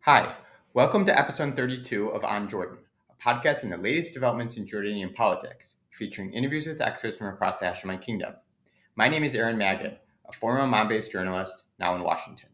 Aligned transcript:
Hi, 0.00 0.34
welcome 0.74 1.06
to 1.06 1.18
episode 1.18 1.56
32 1.56 2.08
of 2.08 2.24
On 2.24 2.48
Jordan, 2.48 2.78
a 3.10 3.14
podcast 3.22 3.64
on 3.64 3.70
the 3.70 3.76
latest 3.76 4.14
developments 4.14 4.56
in 4.56 4.66
Jordanian 4.66 5.14
politics, 5.14 5.76
featuring 5.90 6.32
interviews 6.32 6.66
with 6.66 6.82
experts 6.82 7.16
from 7.16 7.28
across 7.28 7.58
the 7.58 7.66
Hashemite 7.66 8.02
Kingdom. 8.02 8.34
My 8.96 9.08
name 9.08 9.24
is 9.24 9.34
Aaron 9.34 9.56
Magid, 9.56 9.96
a 10.28 10.32
former 10.32 10.60
Amman 10.60 10.88
based 10.88 11.12
journalist, 11.12 11.64
now 11.78 11.94
in 11.94 12.02
Washington. 12.02 12.48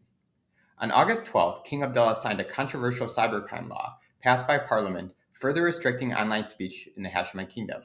On 0.79 0.91
August 0.91 1.25
12th, 1.25 1.65
King 1.65 1.83
Abdullah 1.83 2.15
signed 2.15 2.39
a 2.39 2.45
controversial 2.45 3.07
cybercrime 3.07 3.69
law 3.69 3.97
passed 4.23 4.47
by 4.47 4.57
Parliament, 4.57 5.11
further 5.33 5.63
restricting 5.63 6.13
online 6.13 6.47
speech 6.47 6.87
in 6.95 7.03
the 7.03 7.09
Hashemite 7.09 7.49
Kingdom. 7.49 7.81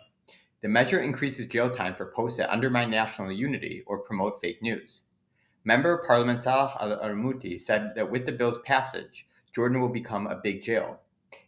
The 0.62 0.68
measure 0.68 1.00
increases 1.00 1.46
jail 1.46 1.71
time 1.71 1.95
for 1.95 2.12
posts 2.14 2.39
that 2.39 2.53
undermine 2.53 2.91
national 2.91 3.32
unity 3.32 3.82
or 3.87 4.00
promote 4.00 4.41
fake 4.41 4.62
news. 4.62 5.02
Member 5.66 5.98
of 5.98 6.06
Parliament 6.06 6.45
Salah 6.45 6.77
Al 6.80 6.97
Armouti 7.01 7.61
said 7.61 7.91
that 7.97 8.09
with 8.09 8.24
the 8.24 8.30
bill's 8.30 8.61
passage, 8.61 9.27
Jordan 9.52 9.80
will 9.80 9.88
become 9.88 10.29
a 10.29 10.37
big 10.41 10.62
jail. 10.62 11.01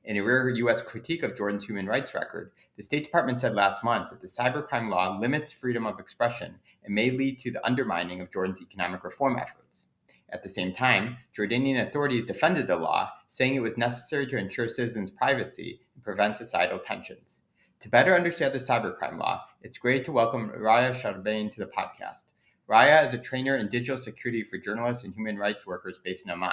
In 0.02 0.16
a 0.16 0.22
rare 0.22 0.48
U.S. 0.48 0.82
critique 0.82 1.22
of 1.22 1.36
Jordan's 1.36 1.64
human 1.64 1.86
rights 1.86 2.12
record, 2.14 2.50
the 2.76 2.82
State 2.82 3.04
Department 3.04 3.40
said 3.40 3.54
last 3.54 3.84
month 3.84 4.10
that 4.10 4.20
the 4.20 4.26
cybercrime 4.26 4.90
law 4.90 5.16
limits 5.20 5.52
freedom 5.52 5.86
of 5.86 6.00
expression 6.00 6.56
and 6.82 6.92
may 6.92 7.12
lead 7.12 7.38
to 7.38 7.52
the 7.52 7.64
undermining 7.64 8.20
of 8.20 8.32
Jordan's 8.32 8.60
economic 8.60 9.04
reform 9.04 9.38
efforts. 9.38 9.86
At 10.30 10.42
the 10.42 10.48
same 10.48 10.72
time, 10.72 11.18
Jordanian 11.32 11.80
authorities 11.80 12.26
defended 12.26 12.66
the 12.66 12.74
law, 12.74 13.08
saying 13.28 13.54
it 13.54 13.62
was 13.62 13.78
necessary 13.78 14.26
to 14.26 14.36
ensure 14.36 14.68
citizens' 14.68 15.12
privacy 15.12 15.78
and 15.94 16.02
prevent 16.02 16.38
societal 16.38 16.80
tensions. 16.80 17.42
To 17.82 17.88
better 17.88 18.16
understand 18.16 18.52
the 18.52 18.58
cybercrime 18.58 19.20
law, 19.20 19.44
it's 19.62 19.78
great 19.78 20.04
to 20.06 20.10
welcome 20.10 20.50
Raya 20.58 20.92
Sharbain 20.92 21.52
to 21.52 21.60
the 21.60 21.70
podcast. 21.70 22.24
Raya 22.68 23.06
is 23.06 23.14
a 23.14 23.18
trainer 23.18 23.56
in 23.56 23.68
digital 23.68 23.96
security 23.96 24.42
for 24.42 24.58
journalists 24.58 25.04
and 25.04 25.14
human 25.14 25.38
rights 25.38 25.66
workers 25.66 25.98
based 26.04 26.26
in 26.26 26.30
Amman. 26.30 26.50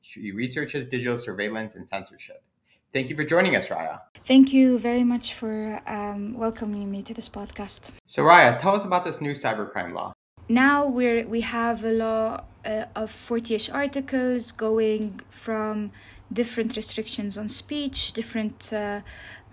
She 0.00 0.30
researches 0.30 0.86
digital 0.86 1.18
surveillance 1.18 1.74
and 1.74 1.88
censorship. 1.88 2.44
Thank 2.92 3.10
you 3.10 3.16
for 3.16 3.24
joining 3.24 3.56
us, 3.56 3.66
Raya. 3.66 4.00
Thank 4.24 4.52
you 4.52 4.78
very 4.78 5.02
much 5.02 5.34
for 5.34 5.82
um, 5.88 6.34
welcoming 6.34 6.88
me 6.88 7.02
to 7.02 7.12
this 7.12 7.28
podcast. 7.28 7.90
So, 8.06 8.22
Raya, 8.22 8.60
tell 8.60 8.76
us 8.76 8.84
about 8.84 9.04
this 9.04 9.20
new 9.20 9.34
cybercrime 9.34 9.92
law. 9.92 10.12
Now 10.48 10.86
we're 10.86 11.26
we 11.26 11.40
have 11.40 11.82
a 11.82 11.90
law 11.90 12.44
uh, 12.64 12.84
of 12.94 13.10
40ish 13.10 13.74
articles 13.74 14.52
going 14.52 15.20
from 15.28 15.90
different 16.32 16.76
restrictions 16.76 17.38
on 17.38 17.48
speech, 17.48 18.12
different 18.12 18.72
uh, 18.72 19.00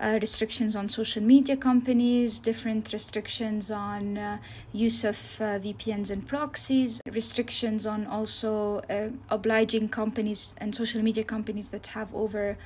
uh, 0.00 0.18
restrictions 0.20 0.74
on 0.74 0.88
social 0.88 1.22
media 1.22 1.56
companies, 1.56 2.38
different 2.40 2.92
restrictions 2.92 3.70
on 3.70 4.18
uh, 4.18 4.38
use 4.72 5.04
of 5.04 5.16
uh, 5.40 5.58
VPNs 5.60 6.10
and 6.10 6.26
proxies, 6.26 7.00
restrictions 7.12 7.86
on 7.86 8.06
also 8.06 8.78
uh, 8.90 9.08
obliging 9.30 9.88
companies 9.88 10.56
and 10.58 10.74
social 10.74 11.02
media 11.02 11.24
companies 11.24 11.70
that 11.70 11.88
have 11.88 12.12
over 12.14 12.56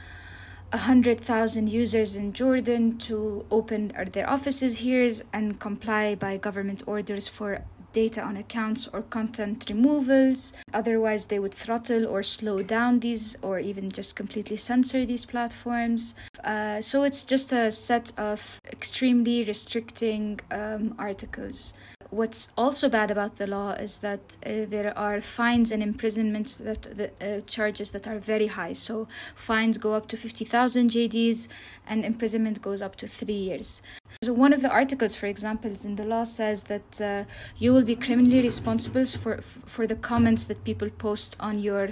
100,000 0.71 1.69
users 1.69 2.17
in 2.17 2.33
Jordan 2.33 2.99
to 2.99 3.45
open 3.51 3.91
their 4.13 4.29
offices 4.29 4.79
here 4.79 5.11
and 5.33 5.59
comply 5.59 6.15
by 6.15 6.37
government 6.37 6.83
orders 6.87 7.27
for 7.27 7.63
data 7.93 8.23
on 8.23 8.37
accounts 8.37 8.89
or 8.89 9.03
content 9.03 9.67
removals. 9.69 10.53
Otherwise, 10.73 11.27
they 11.27 11.39
would 11.39 11.55
throttle 11.55 12.07
or 12.07 12.23
slow 12.23 12.63
down 12.63 13.01
these 13.01 13.37
or 13.43 13.59
even 13.59 13.91
just 13.91 14.17
completely 14.17 14.57
censor 14.57 15.05
these 15.07 15.25
platforms. 15.25 16.15
Uh, 16.45 16.81
so 16.81 17.03
it's 17.03 17.25
just 17.25 17.53
a 17.53 17.71
set 17.71 18.13
of 18.19 18.61
extremely 18.71 19.45
restricting 19.45 20.41
um, 20.51 20.95
articles. 20.99 21.75
What's 22.11 22.51
also 22.57 22.89
bad 22.89 23.11
about 23.11 23.37
the 23.37 23.47
law 23.47 23.73
is 23.73 23.99
that 23.99 24.39
uh, 24.45 24.65
there 24.67 24.97
are 24.97 25.21
fines 25.21 25.71
and 25.71 25.83
imprisonments 25.83 26.57
that 26.57 26.83
the 26.83 27.11
uh, 27.21 27.41
charges 27.43 27.91
that 27.91 28.09
are 28.09 28.19
very 28.19 28.47
high. 28.47 28.73
So 28.73 29.09
fines 29.35 29.77
go 29.77 29.93
up 29.93 30.09
to 30.09 30.17
50,000 30.17 30.91
JDs 30.91 31.49
and 31.87 32.07
imprisonment 32.07 32.63
goes 32.63 32.81
up 32.81 32.97
to 32.97 33.07
3 33.07 33.35
years. 33.35 33.83
So 34.23 34.33
one 34.33 34.55
of 34.55 34.63
the 34.63 34.71
articles, 34.71 35.17
for 35.17 35.27
example, 35.27 35.71
in 35.85 35.97
the 35.97 36.05
law 36.05 36.25
says 36.25 36.65
that 36.65 37.01
uh, 37.01 37.25
you 37.59 37.75
will 37.75 37.85
be 37.85 37.95
criminally 37.95 38.41
responsible 38.41 39.05
for 39.05 39.41
for 39.43 39.87
the 39.87 39.95
comments 39.95 40.47
that 40.47 40.65
people 40.65 40.91
post 40.91 41.37
on 41.39 41.59
your 41.59 41.91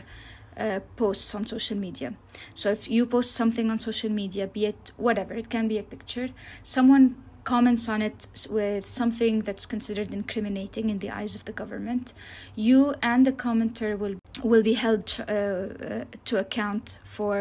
uh, 0.59 0.81
posts 0.97 1.35
on 1.35 1.45
social 1.45 1.77
media. 1.77 2.15
So 2.55 2.71
if 2.71 2.91
you 2.91 3.07
post 3.07 3.33
something 3.33 3.71
on 3.71 3.79
social 3.79 4.11
media, 4.11 4.47
be 4.47 4.67
it 4.67 4.93
whatever, 4.97 5.35
it 5.35 5.51
can 5.51 5.69
be 5.69 5.79
a 5.79 5.83
picture, 5.83 6.31
someone 6.63 7.17
comments 7.47 7.89
on 7.89 8.03
it 8.03 8.27
with 8.51 8.84
something 8.84 9.41
that's 9.47 9.67
considered 9.67 10.12
incriminating 10.12 10.91
in 10.91 10.99
the 10.99 11.11
eyes 11.11 11.34
of 11.34 11.45
the 11.45 11.53
government, 11.53 12.12
you 12.57 12.95
and 13.03 13.25
the 13.25 13.33
commenter 13.33 13.97
will 14.03 14.17
will 14.43 14.65
be 14.71 14.75
held 14.75 15.09
uh, 15.21 15.33
uh, 15.33 16.05
to 16.29 16.34
account 16.45 16.99
for 17.05 17.37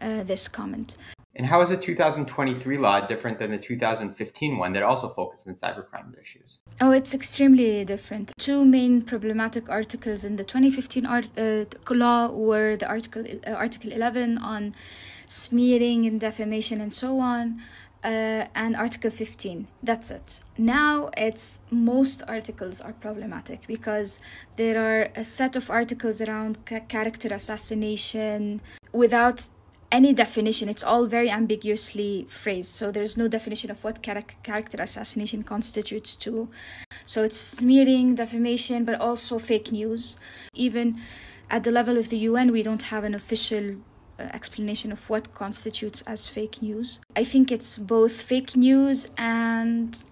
uh, 0.00 0.22
this 0.30 0.48
comment. 0.48 0.96
And 1.36 1.46
how 1.46 1.60
is 1.62 1.70
the 1.70 1.76
2023 1.76 2.78
law 2.78 3.00
different 3.00 3.38
than 3.38 3.50
the 3.50 3.58
2015 3.58 4.58
one 4.58 4.72
that 4.72 4.82
also 4.82 5.08
focused 5.08 5.46
on 5.48 5.54
cybercrime 5.54 6.20
issues? 6.20 6.60
Oh, 6.80 6.92
it's 6.92 7.14
extremely 7.14 7.84
different. 7.84 8.32
Two 8.38 8.64
main 8.64 9.02
problematic 9.02 9.68
articles 9.68 10.24
in 10.24 10.36
the 10.36 10.44
2015 10.44 11.06
art, 11.06 11.26
uh, 11.38 11.64
law 11.94 12.28
were 12.28 12.76
the 12.76 12.88
article 12.88 13.24
uh, 13.46 13.50
Article 13.50 13.92
11 13.92 14.38
on 14.38 14.74
smearing 15.26 16.06
and 16.06 16.20
defamation 16.20 16.80
and 16.80 16.92
so 16.92 17.20
on, 17.20 17.60
uh, 18.02 18.46
and 18.54 18.76
Article 18.76 19.10
15. 19.10 19.68
That's 19.82 20.10
it. 20.10 20.42
Now 20.56 21.10
it's 21.16 21.60
most 21.70 22.22
articles 22.28 22.80
are 22.80 22.92
problematic 22.92 23.66
because 23.66 24.20
there 24.56 24.78
are 24.78 25.08
a 25.14 25.24
set 25.24 25.56
of 25.56 25.70
articles 25.70 26.20
around 26.20 26.64
character 26.88 27.28
assassination 27.32 28.60
without 28.92 29.48
any 29.92 30.12
definition. 30.12 30.68
It's 30.68 30.84
all 30.84 31.06
very 31.06 31.30
ambiguously 31.30 32.26
phrased. 32.28 32.72
So 32.72 32.90
there's 32.90 33.16
no 33.16 33.28
definition 33.28 33.70
of 33.70 33.82
what 33.82 34.02
char- 34.02 34.22
character 34.42 34.80
assassination 34.80 35.42
constitutes 35.42 36.14
to. 36.16 36.48
So 37.04 37.24
it's 37.24 37.36
smearing, 37.36 38.14
defamation, 38.14 38.84
but 38.84 39.00
also 39.00 39.38
fake 39.38 39.72
news. 39.72 40.16
Even 40.54 41.00
at 41.50 41.64
the 41.64 41.70
level 41.72 41.98
of 41.98 42.08
the 42.08 42.18
UN, 42.18 42.52
we 42.52 42.62
don't 42.62 42.82
have 42.82 43.02
an 43.02 43.14
official 43.14 43.76
explanation 44.19 44.91
of 44.91 45.09
what 45.09 45.33
constitutes 45.33 46.01
as 46.03 46.27
fake 46.27 46.61
news. 46.61 46.99
I 47.15 47.23
think 47.23 47.51
it's 47.51 47.77
both 47.77 48.21
fake 48.21 48.55
news 48.55 49.07
and 49.17 50.03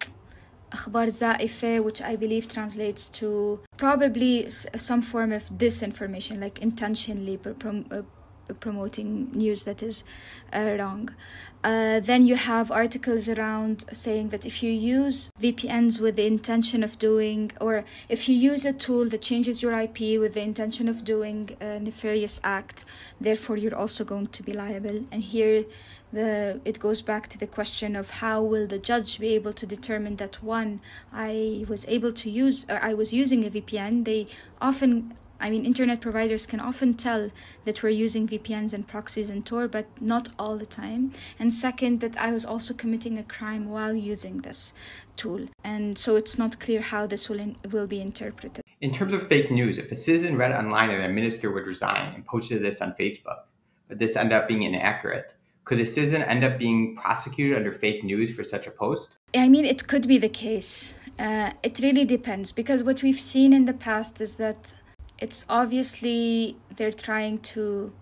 أخبار 0.72 1.08
زائفة 1.08 1.84
which 1.84 2.02
I 2.02 2.16
believe 2.16 2.48
translates 2.48 3.08
to 3.20 3.60
probably 3.76 4.48
some 4.50 5.02
form 5.02 5.32
of 5.32 5.44
disinformation 5.50 6.40
like 6.40 6.58
intentionally 6.58 7.36
prom- 7.36 7.86
uh, 7.90 8.02
promoting 8.59 9.31
news 9.31 9.63
that 9.63 9.83
is 9.83 10.03
uh, 10.53 10.75
wrong. 10.79 11.09
Uh, 11.61 11.99
then 11.99 12.25
you 12.25 12.35
have 12.35 12.71
articles 12.71 13.27
around 13.27 13.83
saying 13.91 14.29
that 14.29 14.45
if 14.45 14.63
you 14.63 14.71
use 14.71 15.29
VPNs 15.41 15.99
with 15.99 16.15
the 16.15 16.25
intention 16.25 16.83
of 16.83 16.97
doing, 16.97 17.51
or 17.59 17.83
if 18.07 18.29
you 18.29 18.35
use 18.35 18.65
a 18.65 18.71
tool 18.71 19.09
that 19.09 19.21
changes 19.21 19.61
your 19.61 19.77
IP 19.77 20.19
with 20.19 20.35
the 20.35 20.41
intention 20.41 20.87
of 20.87 21.03
doing 21.03 21.57
a 21.59 21.79
nefarious 21.79 22.39
act, 22.43 22.85
therefore 23.19 23.57
you're 23.57 23.75
also 23.75 24.05
going 24.05 24.27
to 24.27 24.41
be 24.41 24.53
liable. 24.53 25.03
And 25.11 25.21
here, 25.21 25.65
the 26.13 26.59
it 26.65 26.79
goes 26.79 27.01
back 27.01 27.27
to 27.27 27.37
the 27.37 27.45
question 27.45 27.95
of 27.95 28.09
how 28.09 28.41
will 28.41 28.65
the 28.65 28.79
judge 28.79 29.19
be 29.19 29.35
able 29.35 29.53
to 29.53 29.65
determine 29.65 30.15
that 30.15 30.41
one 30.41 30.81
I 31.13 31.65
was 31.67 31.85
able 31.87 32.13
to 32.13 32.29
use, 32.29 32.65
or 32.69 32.81
I 32.81 32.93
was 32.93 33.13
using 33.13 33.45
a 33.45 33.49
VPN. 33.49 34.05
They 34.05 34.27
often 34.61 35.15
I 35.39 35.49
mean, 35.49 35.65
internet 35.65 36.01
providers 36.01 36.45
can 36.45 36.59
often 36.59 36.93
tell 36.95 37.31
that 37.65 37.81
we're 37.81 37.89
using 37.89 38.27
VPNs 38.27 38.73
and 38.73 38.87
proxies 38.87 39.29
and 39.29 39.45
Tor, 39.45 39.67
but 39.67 39.85
not 40.01 40.29
all 40.37 40.57
the 40.57 40.65
time. 40.65 41.13
And 41.39 41.53
second, 41.53 42.01
that 42.01 42.17
I 42.17 42.31
was 42.31 42.45
also 42.45 42.73
committing 42.73 43.17
a 43.17 43.23
crime 43.23 43.69
while 43.69 43.95
using 43.95 44.39
this 44.39 44.73
tool. 45.15 45.47
And 45.63 45.97
so 45.97 46.15
it's 46.15 46.37
not 46.37 46.59
clear 46.59 46.81
how 46.81 47.07
this 47.07 47.29
will, 47.29 47.39
in, 47.39 47.55
will 47.71 47.87
be 47.87 48.01
interpreted. 48.01 48.63
In 48.81 48.93
terms 48.93 49.13
of 49.13 49.27
fake 49.27 49.49
news, 49.51 49.77
if 49.77 49.91
a 49.91 49.95
citizen 49.95 50.37
read 50.37 50.51
online 50.51 50.89
that 50.89 51.09
a 51.09 51.13
minister 51.13 51.51
would 51.51 51.65
resign 51.65 52.13
and 52.15 52.25
posted 52.25 52.61
this 52.61 52.81
on 52.81 52.93
Facebook, 52.93 53.43
but 53.87 53.99
this 53.99 54.15
ended 54.15 54.33
up 54.33 54.47
being 54.47 54.63
inaccurate, 54.63 55.35
could 55.63 55.79
a 55.79 55.85
citizen 55.85 56.23
end 56.23 56.43
up 56.43 56.57
being 56.57 56.95
prosecuted 56.95 57.55
under 57.55 57.71
fake 57.71 58.03
news 58.03 58.35
for 58.35 58.43
such 58.43 58.65
a 58.67 58.71
post? 58.71 59.17
I 59.35 59.47
mean, 59.47 59.65
it 59.65 59.87
could 59.87 60.07
be 60.07 60.17
the 60.17 60.29
case. 60.29 60.97
Uh, 61.19 61.51
it 61.61 61.79
really 61.83 62.05
depends 62.05 62.51
because 62.51 62.81
what 62.81 63.03
we've 63.03 63.19
seen 63.19 63.53
in 63.53 63.65
the 63.65 63.73
past 63.73 64.19
is 64.19 64.37
that 64.37 64.73
it's 65.19 65.45
obviously 65.49 66.55
they're 66.75 66.91
trying 66.91 67.37
to 67.37 67.93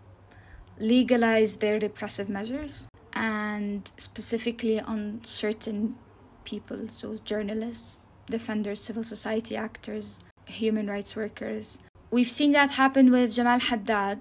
legalize 0.80 1.58
their 1.58 1.80
repressive 1.80 2.30
measures 2.30 2.88
and 3.14 3.92
specifically 3.98 4.80
on 4.80 5.20
certain 5.24 5.96
people 6.44 6.88
so 6.88 7.16
journalists 7.26 8.00
defenders 8.28 8.80
civil 8.80 9.04
society 9.04 9.56
actors 9.58 10.20
human 10.46 10.88
rights 10.88 11.16
workers. 11.16 11.80
We've 12.10 12.30
seen 12.30 12.52
that 12.54 12.72
happen 12.72 13.12
with 13.12 13.34
jamal 13.34 13.60
haddad 13.60 14.20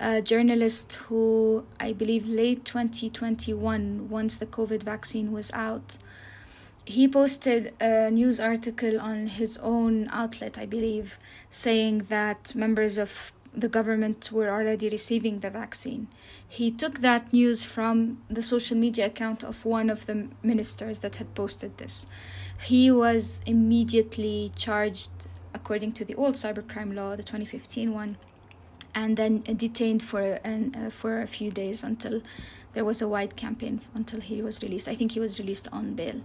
a 0.00 0.22
journalist 0.22 0.92
who 1.06 1.66
i 1.80 1.92
believe 1.92 2.28
late 2.28 2.64
2021 2.64 4.08
once 4.08 4.36
the 4.36 4.46
covid 4.46 4.82
vaccine 4.82 5.32
was 5.32 5.50
out 5.52 5.98
he 6.88 7.06
posted 7.06 7.74
a 7.80 8.10
news 8.10 8.40
article 8.40 8.98
on 8.98 9.26
his 9.26 9.58
own 9.58 10.08
outlet, 10.10 10.56
I 10.56 10.64
believe, 10.64 11.18
saying 11.50 12.06
that 12.08 12.54
members 12.54 12.96
of 12.96 13.30
the 13.54 13.68
government 13.68 14.32
were 14.32 14.48
already 14.48 14.88
receiving 14.88 15.40
the 15.40 15.50
vaccine. 15.50 16.08
He 16.48 16.70
took 16.70 17.00
that 17.00 17.30
news 17.30 17.62
from 17.62 18.22
the 18.30 18.40
social 18.40 18.78
media 18.78 19.06
account 19.06 19.44
of 19.44 19.66
one 19.66 19.90
of 19.90 20.06
the 20.06 20.28
ministers 20.42 21.00
that 21.00 21.16
had 21.16 21.34
posted 21.34 21.76
this. 21.76 22.06
He 22.62 22.90
was 22.90 23.42
immediately 23.44 24.50
charged 24.56 25.10
according 25.52 25.92
to 25.92 26.06
the 26.06 26.14
old 26.14 26.36
cybercrime 26.36 26.94
law, 26.94 27.16
the 27.16 27.22
2015 27.22 27.92
one, 27.92 28.16
and 28.94 29.18
then 29.18 29.42
detained 29.42 30.02
for 30.02 30.40
an, 30.42 30.74
uh, 30.74 30.88
for 30.88 31.20
a 31.20 31.26
few 31.26 31.50
days 31.50 31.82
until 31.82 32.22
there 32.72 32.84
was 32.84 33.02
a 33.02 33.08
wide 33.08 33.36
campaign 33.36 33.82
until 33.92 34.20
he 34.22 34.40
was 34.40 34.62
released. 34.62 34.88
I 34.88 34.94
think 34.94 35.12
he 35.12 35.20
was 35.20 35.38
released 35.38 35.68
on 35.70 35.92
bail. 35.92 36.22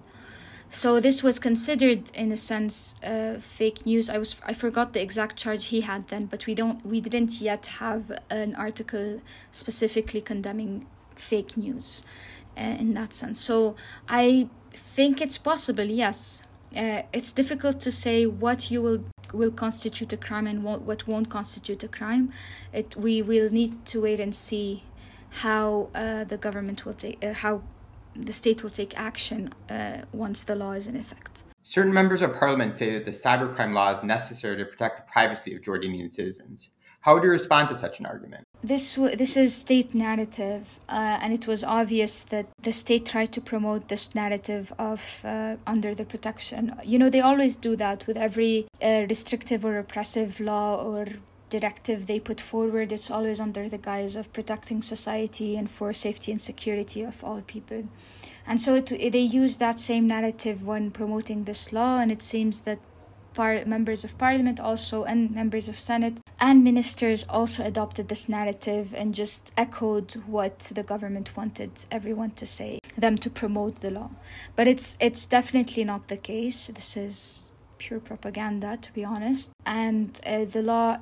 So 0.74 1.00
this 1.00 1.22
was 1.22 1.38
considered, 1.38 2.10
in 2.16 2.32
a 2.32 2.38
sense, 2.38 2.96
uh, 3.04 3.36
fake 3.40 3.86
news. 3.86 4.10
I 4.10 4.18
was 4.18 4.42
I 4.44 4.54
forgot 4.54 4.94
the 4.94 5.02
exact 5.02 5.36
charge 5.36 5.68
he 5.68 5.82
had 5.82 6.08
then, 6.08 6.26
but 6.26 6.48
we 6.48 6.56
don't 6.56 6.84
we 6.84 7.00
didn't 7.00 7.40
yet 7.40 7.68
have 7.80 8.12
an 8.32 8.56
article 8.56 9.22
specifically 9.52 10.20
condemning 10.20 10.88
fake 11.16 11.56
news, 11.56 12.04
uh, 12.58 12.62
in 12.62 12.96
that 12.96 13.14
sense. 13.14 13.40
So 13.40 13.76
I 14.10 14.50
think 14.72 15.22
it's 15.22 15.38
possible. 15.38 15.86
Yes, 15.86 16.42
uh, 16.76 17.04
it's 17.14 17.32
difficult 17.32 17.80
to 17.82 17.92
say 17.92 18.26
what 18.26 18.72
you 18.72 18.82
will 18.82 19.04
will 19.32 19.52
constitute 19.52 20.12
a 20.12 20.18
crime 20.18 20.48
and 20.48 20.64
what, 20.64 20.82
what 20.82 21.08
won't 21.08 21.30
constitute 21.30 21.84
a 21.84 21.88
crime. 21.88 22.32
It 22.74 22.96
we 22.98 23.22
will 23.22 23.52
need 23.52 23.86
to 23.86 24.02
wait 24.02 24.20
and 24.20 24.34
see 24.34 24.82
how 25.44 25.90
uh, 25.94 26.24
the 26.24 26.38
government 26.38 26.84
will 26.84 26.94
take 26.94 27.24
uh, 27.24 27.34
how 27.34 27.62
the 28.16 28.32
state 28.32 28.64
will 28.64 28.70
take 28.70 28.98
action 28.98 29.54
uh, 29.70 30.02
once 30.12 30.44
the 30.44 30.56
law 30.56 30.72
is 30.72 30.88
in 30.88 30.96
effect. 30.96 31.44
Certain 31.62 31.94
members 31.94 32.22
of 32.22 32.34
parliament 32.36 32.76
say 32.78 32.92
that 32.92 33.06
the 33.06 33.12
cybercrime 33.12 33.74
law 33.74 33.92
is 33.94 34.04
necessary 34.04 34.58
to 34.58 34.66
protect 34.66 34.98
the 34.98 35.12
privacy 35.12 35.56
of 35.56 35.62
Jordanian 35.62 36.12
citizens. 36.12 36.70
How 37.04 37.14
would 37.14 37.24
you 37.24 37.30
respond 37.30 37.68
to 37.68 37.78
such 37.78 38.00
an 38.00 38.06
argument? 38.06 38.46
This 38.64 38.96
this 38.96 39.36
is 39.36 39.54
state 39.54 39.94
narrative, 39.94 40.80
uh, 40.88 41.20
and 41.22 41.34
it 41.34 41.46
was 41.48 41.62
obvious 41.62 42.24
that 42.24 42.46
the 42.62 42.72
state 42.72 43.06
tried 43.06 43.34
to 43.34 43.42
promote 43.42 43.90
this 43.90 44.16
narrative 44.16 44.72
of 44.80 45.20
uh, 45.26 45.58
under 45.68 45.94
the 45.94 46.06
protection. 46.06 46.74
You 46.82 46.98
know, 47.00 47.10
they 47.10 47.20
always 47.20 47.58
do 47.58 47.76
that 47.76 48.08
with 48.08 48.16
every 48.16 48.68
uh, 48.82 49.06
restrictive 49.10 49.66
or 49.66 49.72
repressive 49.72 50.40
law 50.40 50.82
or 50.82 51.08
directive 51.58 52.00
they 52.06 52.20
put 52.20 52.40
forward, 52.42 52.92
it's 52.92 53.12
always 53.12 53.40
under 53.40 53.70
the 53.70 53.78
guise 53.90 54.16
of 54.16 54.34
protecting 54.38 54.82
society 54.82 55.56
and 55.60 55.70
for 55.70 55.94
safety 55.94 56.32
and 56.32 56.42
security 56.42 57.02
of 57.04 57.24
all 57.24 57.42
people. 57.56 57.82
And 58.46 58.60
so 58.60 58.76
it, 58.76 58.88
they 58.88 59.28
use 59.42 59.58
that 59.58 59.80
same 59.80 60.06
narrative 60.08 60.66
when 60.66 60.92
promoting 60.92 61.44
this 61.44 61.72
law, 61.72 62.00
and 62.00 62.12
it 62.12 62.22
seems 62.22 62.62
that 62.62 62.80
par- 63.34 63.66
members 63.66 64.04
of 64.04 64.18
parliament 64.18 64.60
also 64.60 65.04
and 65.04 65.32
members 65.32 65.68
of 65.68 65.80
senate 65.80 66.20
and 66.40 66.64
ministers 66.64 67.26
also 67.30 67.64
adopted 67.64 68.08
this 68.08 68.30
narrative 68.30 68.94
and 68.96 69.16
just 69.16 69.52
echoed 69.58 70.14
what 70.28 70.60
the 70.76 70.84
government 70.84 71.36
wanted 71.36 71.72
everyone 71.92 72.32
to 72.32 72.46
say 72.46 72.80
them 72.98 73.18
to 73.18 73.30
promote 73.30 73.76
the 73.82 73.90
law. 73.90 74.10
But 74.56 74.68
it's 74.68 74.98
it's 75.00 75.26
definitely 75.26 75.84
not 75.84 76.08
the 76.08 76.18
case. 76.18 76.68
This 76.68 76.98
is 76.98 77.50
pure 77.78 78.00
propaganda 78.00 78.78
to 78.78 78.94
be 78.94 79.04
honest. 79.06 79.52
And 79.66 80.10
uh, 80.26 80.46
the 80.46 80.62
law 80.62 81.00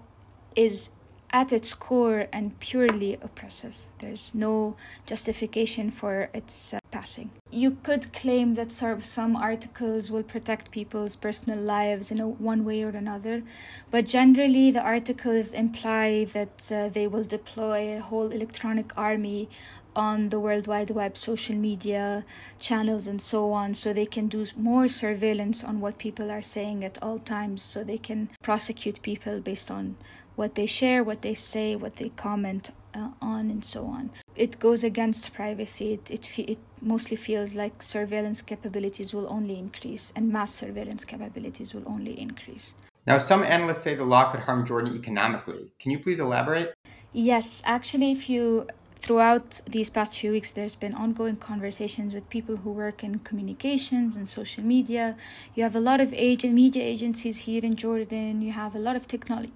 is 0.56 0.92
at 1.34 1.54
its 1.54 1.74
core 1.74 2.28
and 2.34 2.60
purely 2.60 3.14
oppressive. 3.22 3.76
There's 4.00 4.36
no 4.36 4.76
justification 5.06 5.90
for 5.90 6.30
its 6.34 6.74
uh, 6.74 6.80
passing. 6.92 7.32
You 7.50 7.78
could 7.84 8.12
claim 8.12 8.56
that 8.56 8.72
some 8.72 9.36
articles 9.36 10.12
will 10.12 10.24
protect 10.24 10.72
people's 10.72 11.16
personal 11.16 11.60
lives 11.60 12.12
in 12.12 12.20
a, 12.20 12.28
one 12.28 12.66
way 12.66 12.84
or 12.84 12.90
another, 12.90 13.44
but 13.92 14.06
generally 14.06 14.72
the 14.72 14.82
articles 14.82 15.54
imply 15.54 16.26
that 16.26 16.70
uh, 16.72 16.90
they 16.90 17.08
will 17.08 17.24
deploy 17.24 17.96
a 17.98 18.02
whole 18.02 18.30
electronic 18.32 18.92
army 18.98 19.50
on 19.96 20.30
the 20.30 20.40
World 20.40 20.68
Wide 20.68 20.92
Web, 20.92 21.18
social 21.18 21.56
media 21.56 22.26
channels, 22.60 23.08
and 23.08 23.22
so 23.22 23.52
on, 23.52 23.74
so 23.74 23.92
they 23.92 24.06
can 24.06 24.28
do 24.28 24.46
more 24.56 24.88
surveillance 24.88 25.64
on 25.64 25.82
what 25.82 25.98
people 25.98 26.32
are 26.32 26.42
saying 26.42 26.84
at 26.86 26.98
all 27.02 27.20
times, 27.20 27.62
so 27.62 27.84
they 27.84 27.98
can 27.98 28.30
prosecute 28.42 29.02
people 29.02 29.42
based 29.42 29.70
on 29.70 29.96
what 30.42 30.56
they 30.56 30.66
share, 30.66 31.04
what 31.04 31.22
they 31.22 31.36
say, 31.36 31.68
what 31.76 31.98
they 31.98 32.10
comment 32.28 32.72
uh, 32.96 33.12
on, 33.22 33.52
and 33.54 33.64
so 33.64 33.86
on. 33.86 34.10
It 34.36 34.52
goes 34.60 34.84
against 34.84 35.34
privacy. 35.36 35.94
It, 35.94 36.10
it, 36.10 36.24
it 36.56 36.60
mostly 36.82 37.16
feels 37.16 37.54
like 37.54 37.84
surveillance 37.84 38.42
capabilities 38.42 39.14
will 39.14 39.28
only 39.38 39.60
increase 39.66 40.12
and 40.16 40.34
mass 40.38 40.52
surveillance 40.52 41.06
capabilities 41.06 41.76
will 41.76 41.88
only 41.96 42.20
increase. 42.20 42.74
Now, 43.06 43.20
some 43.20 43.44
analysts 43.44 43.84
say 43.84 43.94
the 43.94 44.04
law 44.16 44.24
could 44.32 44.42
harm 44.48 44.66
Jordan 44.66 44.96
economically. 44.96 45.64
Can 45.80 45.92
you 45.92 46.00
please 46.00 46.20
elaborate? 46.20 46.74
Yes, 47.14 47.62
actually, 47.64 48.12
if 48.12 48.28
you 48.28 48.68
throughout 49.02 49.62
these 49.68 49.90
past 49.90 50.18
few 50.18 50.32
weeks 50.32 50.52
there's 50.52 50.76
been 50.76 50.94
ongoing 50.94 51.36
conversations 51.36 52.14
with 52.14 52.30
people 52.30 52.58
who 52.58 52.72
work 52.72 53.04
in 53.04 53.20
communications 53.20 54.16
and 54.16 54.28
social 54.28 54.64
media. 54.64 55.18
You 55.56 55.64
have 55.64 55.76
a 55.76 55.80
lot 55.80 56.00
of 56.00 56.14
agent 56.14 56.54
media 56.54 56.84
agencies 56.84 57.40
here 57.40 57.64
in 57.64 57.76
jordan. 57.76 58.42
You 58.42 58.52
have 58.52 58.76
a 58.76 58.80
lot 58.80 58.96
of 58.96 59.08
technology 59.08 59.54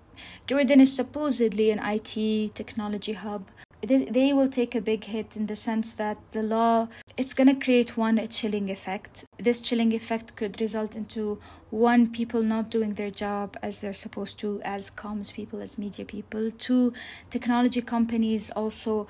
jordan 0.47 0.79
is 0.79 0.95
supposedly 0.95 1.69
an 1.71 1.79
it 1.79 2.53
technology 2.55 3.13
hub. 3.13 3.43
They 3.81 4.33
will 4.33 4.49
take 4.49 4.73
a 4.73 4.81
big 4.81 5.03
hit 5.03 5.37
in 5.37 5.45
the 5.45 5.55
sense 5.55 5.91
that 5.93 6.17
the 6.31 6.41
law 6.41 6.87
it's 7.17 7.33
going 7.33 7.47
to 7.47 7.65
create 7.65 7.95
one 7.95 8.17
a 8.17 8.27
chilling 8.27 8.69
effect. 8.69 9.25
This 9.37 9.61
chilling 9.61 9.93
effect 9.93 10.35
could 10.35 10.59
result 10.59 10.95
into 10.95 11.39
one 11.69 12.11
people 12.11 12.43
not 12.43 12.69
doing 12.69 12.95
their 12.95 13.09
job 13.09 13.55
as 13.61 13.79
they're 13.79 13.93
supposed 13.93 14.37
to 14.39 14.61
as 14.63 14.89
comms 14.89 15.33
people 15.33 15.61
as 15.61 15.77
media 15.77 16.03
people. 16.03 16.51
Two 16.51 16.93
technology 17.29 17.81
companies 17.81 18.49
also 18.51 19.07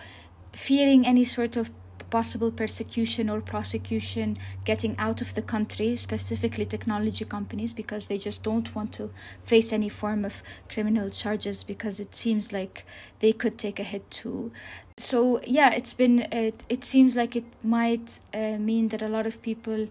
fearing 0.56 1.06
any 1.06 1.24
sort 1.24 1.58
of 1.58 1.70
possible 2.10 2.52
persecution 2.52 3.30
or 3.30 3.42
prosecution 3.42 4.38
getting 4.64 4.96
out 4.98 5.22
of 5.22 5.34
the 5.34 5.42
country, 5.42 5.96
specifically 5.96 6.66
technology 6.66 7.26
companies, 7.26 7.74
because 7.74 8.08
they 8.08 8.18
just 8.18 8.44
don't 8.44 8.74
want 8.76 8.94
to 8.94 9.10
face 9.46 9.74
any 9.74 9.90
form 9.90 10.24
of 10.24 10.42
criminal 10.70 11.10
charges 11.10 11.64
because 11.64 12.00
it 12.00 12.16
seems 12.16 12.54
like 12.54 12.86
they 13.20 13.34
could 13.34 13.58
take 13.58 13.80
a 13.80 13.84
hit 13.84 14.10
too. 14.10 14.52
So 14.98 15.42
yeah, 15.46 15.74
it's 15.74 15.94
been 15.94 16.20
it. 16.32 16.64
It 16.70 16.84
seems 16.84 17.16
like 17.16 17.36
it 17.36 17.46
might 17.64 18.20
uh, 18.34 18.58
mean 18.58 18.90
that 18.90 19.02
a 19.02 19.10
lot 19.10 19.26
of 19.26 19.42
people 19.42 19.90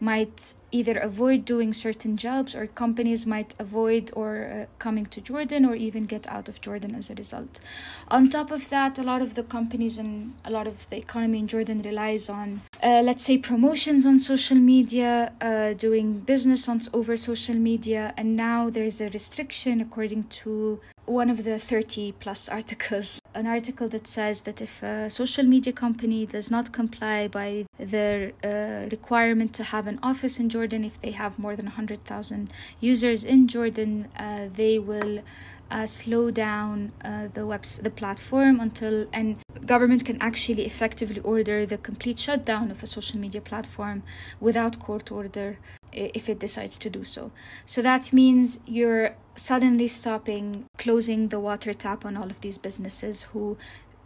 might 0.00 0.54
either 0.72 0.96
avoid 0.96 1.44
doing 1.44 1.72
certain 1.72 2.16
jobs 2.16 2.54
or 2.54 2.66
companies 2.66 3.26
might 3.26 3.54
avoid 3.58 4.10
or 4.14 4.32
uh, 4.46 4.66
coming 4.78 5.04
to 5.04 5.20
Jordan 5.20 5.64
or 5.64 5.74
even 5.74 6.04
get 6.04 6.26
out 6.28 6.48
of 6.48 6.60
Jordan 6.60 6.94
as 6.94 7.10
a 7.10 7.14
result. 7.14 7.60
On 8.08 8.28
top 8.28 8.50
of 8.50 8.68
that, 8.70 8.98
a 8.98 9.02
lot 9.02 9.20
of 9.20 9.34
the 9.34 9.42
companies 9.42 9.98
and 9.98 10.34
a 10.44 10.50
lot 10.50 10.66
of 10.66 10.88
the 10.88 10.96
economy 10.96 11.40
in 11.40 11.48
Jordan 11.48 11.82
relies 11.82 12.28
on, 12.28 12.62
uh, 12.82 13.02
let's 13.04 13.24
say, 13.24 13.36
promotions 13.36 14.06
on 14.06 14.18
social 14.18 14.56
media, 14.56 15.32
uh, 15.40 15.74
doing 15.74 16.20
business 16.20 16.68
on 16.68 16.80
over 16.92 17.16
social 17.16 17.56
media, 17.56 18.14
and 18.16 18.36
now 18.36 18.70
there's 18.70 19.00
a 19.00 19.10
restriction 19.10 19.80
according 19.80 20.24
to 20.24 20.80
one 21.06 21.30
of 21.30 21.44
the 21.44 21.58
30 21.58 22.12
plus 22.12 22.48
articles. 22.48 23.20
An 23.34 23.46
article 23.46 23.88
that 23.88 24.06
says 24.06 24.42
that 24.42 24.60
if 24.60 24.82
a 24.82 25.08
social 25.08 25.44
media 25.44 25.72
company 25.72 26.26
does 26.26 26.50
not 26.50 26.72
comply 26.72 27.28
by 27.28 27.66
the 27.78 28.32
uh, 28.44 28.88
requirement 28.90 29.52
to 29.54 29.64
have 29.64 29.86
an 29.86 29.98
office 30.02 30.38
in 30.38 30.48
Jordan 30.48 30.84
if 30.84 31.00
they 31.00 31.12
have 31.12 31.38
more 31.38 31.56
than 31.56 31.66
100,000 31.66 32.50
users 32.80 33.24
in 33.24 33.48
Jordan 33.48 34.08
uh, 34.16 34.48
they 34.52 34.78
will 34.78 35.22
uh, 35.70 35.86
slow 35.86 36.30
down 36.30 36.92
uh, 37.04 37.28
the 37.32 37.46
webs 37.46 37.78
the 37.78 37.90
platform 37.90 38.58
until 38.58 39.06
and 39.12 39.36
government 39.64 40.04
can 40.04 40.20
actually 40.20 40.66
effectively 40.66 41.20
order 41.20 41.64
the 41.64 41.78
complete 41.78 42.18
shutdown 42.18 42.70
of 42.70 42.82
a 42.82 42.86
social 42.86 43.20
media 43.20 43.40
platform 43.40 44.02
without 44.40 44.80
court 44.80 45.12
order 45.12 45.58
if 45.92 46.28
it 46.28 46.38
decides 46.38 46.78
to 46.78 46.90
do 46.90 47.04
so. 47.04 47.32
So 47.66 47.82
that 47.82 48.12
means 48.12 48.60
you're 48.66 49.14
suddenly 49.34 49.88
stopping, 49.88 50.66
closing 50.78 51.28
the 51.28 51.40
water 51.40 51.72
tap 51.72 52.04
on 52.04 52.16
all 52.16 52.30
of 52.30 52.40
these 52.40 52.58
businesses 52.58 53.24
who 53.24 53.56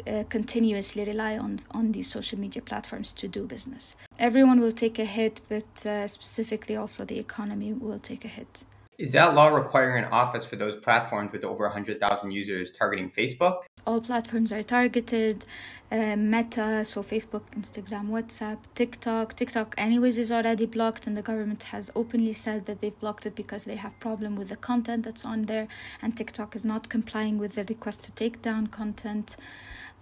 uh, 0.07 0.25
continuously 0.29 1.05
rely 1.05 1.39
on 1.39 1.61
on 1.71 1.93
these 1.93 2.11
social 2.11 2.39
media 2.39 2.61
platforms 2.61 3.13
to 3.13 3.29
do 3.29 3.47
business. 3.47 3.97
Everyone 4.19 4.61
will 4.61 4.73
take 4.73 4.99
a 4.99 5.05
hit, 5.05 5.41
but 5.49 5.87
uh, 5.87 6.07
specifically 6.07 6.77
also 6.77 7.05
the 7.05 7.19
economy 7.19 7.73
will 7.73 7.99
take 7.99 8.25
a 8.25 8.29
hit. 8.29 8.65
Is 8.97 9.13
that 9.13 9.35
law 9.35 9.49
requiring 9.49 10.05
an 10.05 10.11
office 10.13 10.45
for 10.45 10.55
those 10.55 10.77
platforms 10.77 11.33
with 11.33 11.43
over 11.43 11.65
100,000 11.65 12.31
users 12.31 12.71
targeting 12.71 13.11
Facebook? 13.11 13.63
All 13.87 14.01
platforms 14.01 14.53
are 14.53 14.63
targeted. 14.63 15.45
Uh, 15.91 16.15
Meta, 16.17 16.85
so 16.85 17.03
Facebook, 17.03 17.43
Instagram, 17.59 18.09
WhatsApp, 18.09 18.59
TikTok. 18.77 19.35
TikTok, 19.35 19.75
anyways, 19.77 20.17
is 20.17 20.31
already 20.31 20.67
blocked, 20.67 21.09
and 21.09 21.17
the 21.17 21.23
government 21.23 21.65
has 21.65 21.91
openly 21.97 22.33
said 22.33 22.67
that 22.67 22.81
they've 22.81 22.99
blocked 23.01 23.27
it 23.27 23.35
because 23.35 23.65
they 23.65 23.77
have 23.77 23.99
problem 23.99 24.37
with 24.37 24.49
the 24.49 24.57
content 24.57 25.05
that's 25.05 25.25
on 25.25 25.43
there, 25.43 25.67
and 26.01 26.17
TikTok 26.17 26.55
is 26.55 26.65
not 26.65 26.89
complying 26.89 27.37
with 27.39 27.57
the 27.57 27.65
request 27.65 28.03
to 28.05 28.13
take 28.13 28.43
down 28.43 28.69
content. 28.69 29.37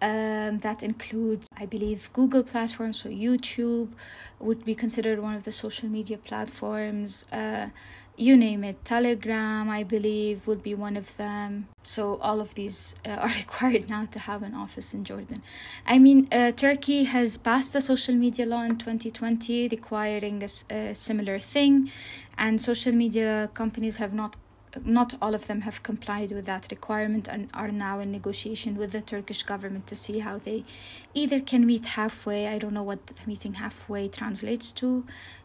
Um, 0.03 0.59
that 0.61 0.83
includes, 0.83 1.47
I 1.57 1.65
believe, 1.67 2.11
Google 2.13 2.43
platforms, 2.43 3.01
so 3.01 3.09
YouTube 3.09 3.91
would 4.41 4.65
be 4.65 4.75
considered 4.75 5.21
one 5.21 5.35
of 5.35 5.45
the 5.45 5.53
social 5.53 5.89
media 5.89 6.19
platforms. 6.19 7.25
Uh, 7.31 7.69
you 8.17 8.37
name 8.37 8.63
it. 8.65 8.85
Telegram, 8.85 9.71
I 9.71 9.83
believe, 9.83 10.47
would 10.47 10.63
be 10.63 10.75
one 10.75 10.97
of 10.97 11.17
them. 11.17 11.69
So 11.83 12.17
all 12.17 12.41
of 12.41 12.55
these 12.55 12.97
uh, 13.07 13.11
are 13.25 13.29
required 13.29 13.89
now 13.89 14.05
to 14.05 14.19
have 14.19 14.43
an 14.43 14.55
office 14.55 14.95
in 14.95 15.05
Jordan. 15.05 15.43
I 15.87 15.99
mean, 15.99 16.29
uh, 16.31 16.53
Turkey 16.53 17.05
has 17.05 17.37
passed 17.37 17.75
a 17.75 17.81
social 17.81 18.15
media 18.15 18.47
law 18.47 18.63
in 18.63 18.77
2020 18.77 19.69
requiring 19.69 20.43
a, 20.43 20.75
a 20.75 20.95
similar 20.95 21.39
thing, 21.39 21.91
and 22.37 22.61
social 22.61 22.93
media 22.93 23.51
companies 23.55 23.97
have 23.97 24.13
not 24.13 24.37
not 24.85 25.15
all 25.21 25.35
of 25.35 25.47
them 25.47 25.63
have 25.63 25.83
complied 25.83 26.33
with 26.33 26.47
that 26.47 26.69
requirement 26.71 27.29
and 27.29 27.49
are 27.55 27.69
now 27.69 28.01
in 28.01 28.11
negotiation 28.11 28.77
with 28.77 28.93
the 28.93 29.01
Turkish 29.01 29.43
government 29.43 29.87
to 29.87 29.97
see 29.97 30.21
how 30.21 30.39
they 30.39 30.65
either 31.15 31.41
can 31.41 31.67
meet 31.67 31.87
halfway. 31.87 32.49
I 32.49 32.59
don't 32.59 32.73
know 32.73 32.83
what 32.83 33.01
meeting 33.27 33.55
halfway 33.55 34.09
translates 34.09 34.73
to, 34.73 35.05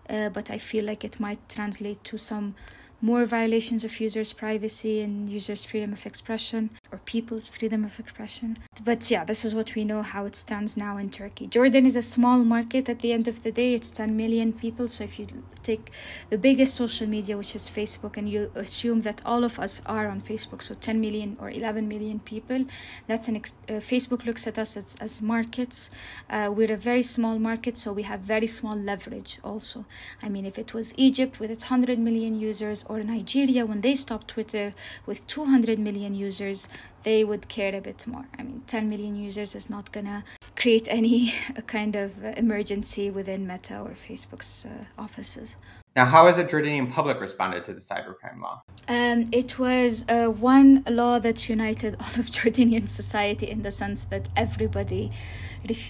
uh, 0.10 0.30
but 0.30 0.50
I 0.50 0.58
feel 0.58 0.86
like 0.86 1.04
it 1.04 1.20
might 1.20 1.40
translate 1.50 2.04
to 2.06 2.18
some 2.18 2.56
more 3.02 3.26
violations 3.26 3.84
of 3.84 4.00
users' 4.00 4.34
privacy 4.34 5.02
and 5.02 5.30
users' 5.30 5.66
freedom 5.66 5.94
of 5.94 6.06
expression 6.06 6.72
or 6.92 7.00
people's 7.00 7.48
freedom 7.48 7.84
of 7.84 8.00
expression. 8.00 8.58
But 8.84 9.10
yeah, 9.10 9.24
this 9.24 9.44
is 9.44 9.54
what 9.54 9.76
we 9.76 9.84
know 9.84 10.02
how 10.02 10.26
it 10.26 10.36
stands 10.36 10.78
now 10.78 10.98
in 10.98 11.10
Turkey. 11.10 11.48
Jordan 11.48 11.86
is 11.86 11.96
a 11.96 12.02
small 12.02 12.44
market 12.44 12.90
at 12.90 13.00
the 13.00 13.12
end 13.12 13.28
of 13.28 13.44
the 13.44 13.52
day, 13.52 13.74
it's 13.74 13.90
10 13.92 14.16
million 14.16 14.54
people. 14.54 14.88
So 14.88 15.04
if 15.04 15.20
you 15.20 15.28
take 15.64 15.92
the 16.30 16.38
biggest 16.38 16.76
social 16.76 17.08
media, 17.08 17.38
which 17.38 17.56
is 17.56 17.70
Facebook, 17.70 18.18
and 18.18 18.30
you 18.30 18.52
assume 18.56 19.02
that 19.02 19.22
all 19.26 19.44
of 19.44 19.60
us 19.60 19.82
are 19.86 20.08
on 20.08 20.22
Facebook, 20.22 20.62
so 20.62 20.74
10 20.76 21.02
million 21.02 21.38
or 21.40 21.50
11 21.50 21.88
million 21.88 22.20
people, 22.20 22.66
that's 23.08 23.28
an 23.28 23.36
ex- 23.36 23.56
uh, 23.70 23.74
Facebook 23.74 24.26
looks 24.26 24.48
at 24.48 24.58
us 24.58 24.78
as, 24.78 24.96
as 25.02 25.22
markets. 25.22 25.92
Uh, 26.30 26.52
we're 26.54 26.72
a 26.72 26.78
very 26.78 27.02
small 27.02 27.40
market, 27.40 27.78
so 27.78 27.92
we 27.94 28.04
have 28.04 28.22
very 28.22 28.48
small 28.48 28.76
leverage 28.76 29.40
also. 29.44 29.86
I 30.22 30.30
mean, 30.30 30.46
if 30.46 30.58
it 30.58 30.74
was 30.74 30.94
Egypt 30.98 31.40
with 31.40 31.52
its 31.52 31.66
100 31.70 32.00
million 32.00 32.40
users 32.40 32.86
or 32.90 33.04
Nigeria, 33.04 33.66
when 33.66 33.82
they 33.82 33.96
stopped 33.96 34.28
Twitter 34.30 34.74
with 35.06 35.26
200 35.28 35.80
million 35.80 36.14
users, 36.16 36.68
they 37.04 37.24
would 37.24 37.48
care 37.48 37.74
a 37.76 37.82
bit 37.82 38.06
more. 38.08 38.26
I 38.38 38.44
mean, 38.44 38.64
10 38.68 38.90
million 38.90 39.16
users 39.16 39.56
is 39.56 39.70
not 39.70 39.92
gonna 39.92 40.24
create 40.56 40.88
any 40.90 41.34
kind 41.68 41.96
of 41.96 42.24
emergency 42.38 43.10
within 43.10 43.48
Meta 43.48 43.80
or 43.80 43.92
Facebook's 43.92 44.66
uh, 44.66 45.02
offices. 45.02 45.56
Now, 45.96 46.06
how 46.06 46.28
has 46.28 46.36
the 46.36 46.44
Jordanian 46.46 46.92
public 46.92 47.20
responded 47.20 47.64
to 47.66 47.74
the 47.74 47.82
cybercrime 47.82 48.40
law? 48.40 48.62
Um, 48.88 49.26
it 49.32 49.58
was 49.58 50.06
uh, 50.08 50.28
one 50.28 50.84
law 50.88 51.18
that 51.18 51.50
united 51.50 51.96
all 52.00 52.20
of 52.22 52.28
Jordanian 52.30 52.88
society 52.88 53.50
in 53.50 53.64
the 53.64 53.72
sense 53.72 54.04
that 54.06 54.30
everybody 54.36 55.12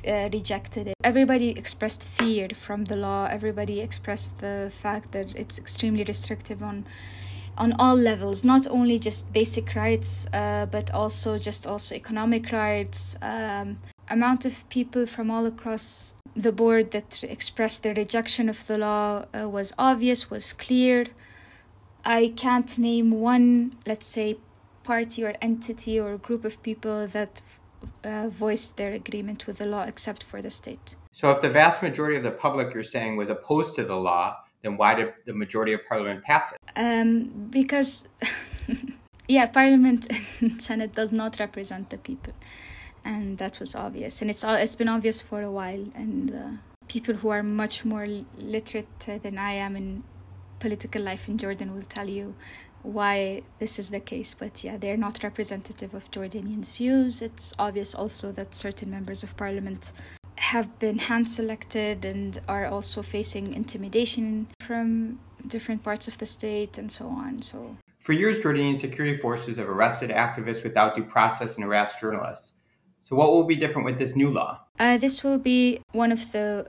uh, 0.08 0.29
rejected 0.32 0.88
it. 0.88 0.94
Everybody 1.03 1.50
expressed 1.50 2.03
fear 2.08 2.48
from 2.53 2.86
the 2.86 2.96
law. 2.96 3.27
Everybody 3.29 3.82
expressed 3.82 4.39
the 4.39 4.72
fact 4.74 5.12
that 5.12 5.36
it's 5.36 5.60
extremely 5.60 6.06
restrictive 6.06 6.63
on 6.63 6.86
on 7.58 7.74
all 7.80 7.96
levels, 7.96 8.44
not 8.44 8.68
only 8.68 9.00
just 9.00 9.32
basic 9.34 9.76
rights, 9.76 10.28
uh, 10.34 10.66
but 10.72 10.92
also 10.92 11.38
just 11.38 11.66
also 11.68 11.96
economic 11.96 12.52
rights. 12.52 13.18
Um, 13.22 13.80
amount 14.10 14.46
of 14.46 14.68
people 14.70 15.06
from 15.06 15.30
all 15.30 15.46
across 15.46 16.16
the 16.36 16.52
board 16.52 16.92
that 16.92 17.24
expressed 17.24 17.84
their 17.84 17.96
rejection 17.96 18.48
of 18.48 18.68
the 18.68 18.78
law 18.78 19.26
uh, 19.34 19.50
was 19.50 19.74
obvious, 19.78 20.30
was 20.30 20.54
clear. 20.54 21.08
I 22.06 22.34
can't 22.36 22.78
name 22.78 23.12
one, 23.12 23.74
let's 23.86 24.06
say, 24.06 24.38
party 24.84 25.24
or 25.24 25.34
entity 25.42 26.00
or 26.00 26.18
group 26.18 26.46
of 26.46 26.62
people 26.64 27.08
that 27.08 27.42
uh, 28.04 28.30
voiced 28.30 28.78
their 28.78 28.94
agreement 28.94 29.48
with 29.48 29.58
the 29.58 29.66
law 29.66 29.84
except 29.84 30.24
for 30.24 30.42
the 30.42 30.50
state. 30.50 30.96
So, 31.12 31.32
if 31.32 31.42
the 31.42 31.50
vast 31.50 31.82
majority 31.82 32.18
of 32.18 32.24
the 32.24 32.32
public 32.32 32.74
you're 32.74 32.84
saying 32.84 33.18
was 33.18 33.30
opposed 33.30 33.74
to 33.76 33.84
the 33.84 33.98
law, 33.98 34.38
then 34.62 34.78
why 34.78 34.96
did 34.96 35.14
the 35.26 35.34
majority 35.34 35.74
of 35.74 35.82
parliament 35.88 36.24
pass 36.24 36.52
it? 36.52 36.58
Um, 36.76 37.50
because, 37.50 38.08
yeah, 39.28 39.46
parliament 39.48 40.08
and 40.40 40.62
senate 40.62 40.94
does 40.94 41.12
not 41.12 41.40
represent 41.40 41.90
the 41.90 41.98
people, 41.98 42.34
and 43.06 43.38
that 43.38 43.60
was 43.60 43.76
obvious, 43.76 44.22
and 44.22 44.30
it's 44.30 44.44
it's 44.44 44.76
been 44.76 44.90
obvious 44.90 45.22
for 45.22 45.42
a 45.42 45.52
while, 45.52 45.86
and 45.96 46.34
uh, 46.34 46.50
people 46.88 47.16
who 47.16 47.30
are 47.30 47.44
much 47.44 47.86
more 47.86 48.08
literate 48.38 49.00
than 49.00 49.38
I 49.38 49.54
am 49.54 49.76
in 49.76 50.04
political 50.60 51.02
life 51.02 51.28
in 51.28 51.38
Jordan 51.38 51.74
will 51.74 51.82
tell 51.82 52.10
you 52.10 52.36
why 52.84 53.44
this 53.60 53.80
is 53.80 53.90
the 53.90 54.00
case. 54.00 54.34
But 54.34 54.64
yeah, 54.64 54.78
they're 54.78 54.98
not 54.98 55.24
representative 55.24 55.94
of 55.94 56.10
Jordanians' 56.12 56.76
views. 56.76 57.22
It's 57.22 57.54
obvious 57.60 57.94
also 57.94 58.32
that 58.34 58.56
certain 58.56 58.90
members 58.90 59.24
of 59.24 59.36
parliament 59.38 59.92
have 60.38 60.79
been 60.79 61.00
hand 61.00 61.29
selected 61.29 62.06
and 62.06 62.39
are 62.48 62.65
also 62.65 63.01
facing 63.01 63.53
intimidation 63.53 64.48
from 64.60 65.20
different 65.46 65.84
parts 65.84 66.08
of 66.08 66.17
the 66.17 66.25
state 66.25 66.77
and 66.77 66.91
so 66.91 67.08
on. 67.08 67.41
So 67.41 67.77
for 68.08 68.13
years, 68.13 68.39
Jordanian 68.39 68.77
security 68.77 69.17
forces 69.17 69.58
have 69.58 69.67
arrested 69.67 70.12
activists 70.12 70.63
without 70.63 70.96
due 70.96 71.03
process 71.03 71.56
and 71.56 71.65
harassed 71.65 72.00
journalists. 72.00 72.53
So, 73.03 73.17
what 73.17 73.32
will 73.32 73.44
be 73.44 73.58
different 73.58 73.86
with 73.86 73.98
this 73.98 74.15
new 74.15 74.32
law? 74.32 74.62
Uh, 74.79 74.98
this 74.98 75.25
will 75.25 75.38
be 75.38 75.82
one 75.91 76.13
of 76.13 76.32
the 76.32 76.67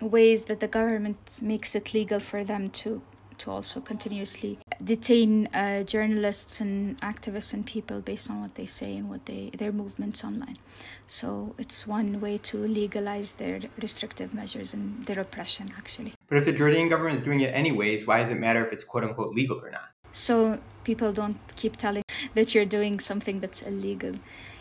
ways 0.00 0.44
that 0.44 0.60
the 0.60 0.68
government 0.68 1.40
makes 1.42 1.74
it 1.74 1.92
legal 1.92 2.20
for 2.20 2.44
them 2.44 2.70
to 2.70 3.02
to 3.40 3.50
also 3.50 3.80
continuously 3.80 4.58
detain 4.82 5.48
uh, 5.48 5.82
journalists 5.82 6.60
and 6.60 7.00
activists 7.00 7.52
and 7.54 7.66
people 7.66 8.00
based 8.00 8.30
on 8.30 8.40
what 8.40 8.54
they 8.54 8.66
say 8.66 8.96
and 8.96 9.08
what 9.08 9.26
they 9.26 9.50
their 9.56 9.72
movements 9.72 10.22
online. 10.24 10.58
So 11.06 11.54
it's 11.58 11.86
one 11.86 12.20
way 12.20 12.38
to 12.50 12.56
legalize 12.58 13.34
their 13.34 13.60
restrictive 13.80 14.32
measures 14.32 14.72
and 14.74 15.02
their 15.04 15.20
oppression, 15.20 15.72
actually. 15.76 16.12
But 16.28 16.38
if 16.38 16.44
the 16.44 16.52
Jordanian 16.52 16.88
government 16.88 17.16
is 17.18 17.24
doing 17.24 17.40
it 17.40 17.52
anyways, 17.54 18.06
why 18.06 18.18
does 18.20 18.30
it 18.30 18.38
matter 18.38 18.64
if 18.64 18.72
it's 18.72 18.84
quote 18.84 19.04
unquote 19.04 19.34
legal 19.34 19.58
or 19.60 19.70
not? 19.70 19.88
So 20.12 20.58
people 20.84 21.12
don't 21.12 21.38
keep 21.56 21.76
telling 21.76 22.04
that 22.34 22.54
you're 22.54 22.70
doing 22.78 23.00
something 23.00 23.40
that's 23.40 23.62
illegal. 23.62 24.14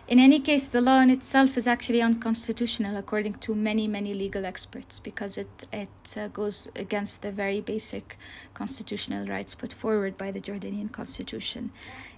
In 0.10 0.18
any 0.18 0.40
case, 0.40 0.66
the 0.66 0.82
law 0.82 1.02
in 1.02 1.12
itself 1.12 1.56
is 1.56 1.68
actually 1.68 2.02
unconstitutional 2.02 2.98
according 2.98 3.36
to 3.46 3.54
many, 3.54 3.88
many 3.88 4.16
legal 4.16 4.44
experts 4.44 4.98
because 4.98 5.38
it, 5.38 5.68
it 5.72 6.18
uh, 6.18 6.30
goes 6.30 6.68
against 6.76 7.22
the 7.22 7.32
very 7.32 7.62
basic 7.62 8.18
constitutional 8.56 9.28
rights 9.28 9.54
put 9.54 9.72
forward 9.72 10.18
by 10.18 10.32
the 10.32 10.42
Jordanian 10.42 10.92
constitution. 10.92 11.70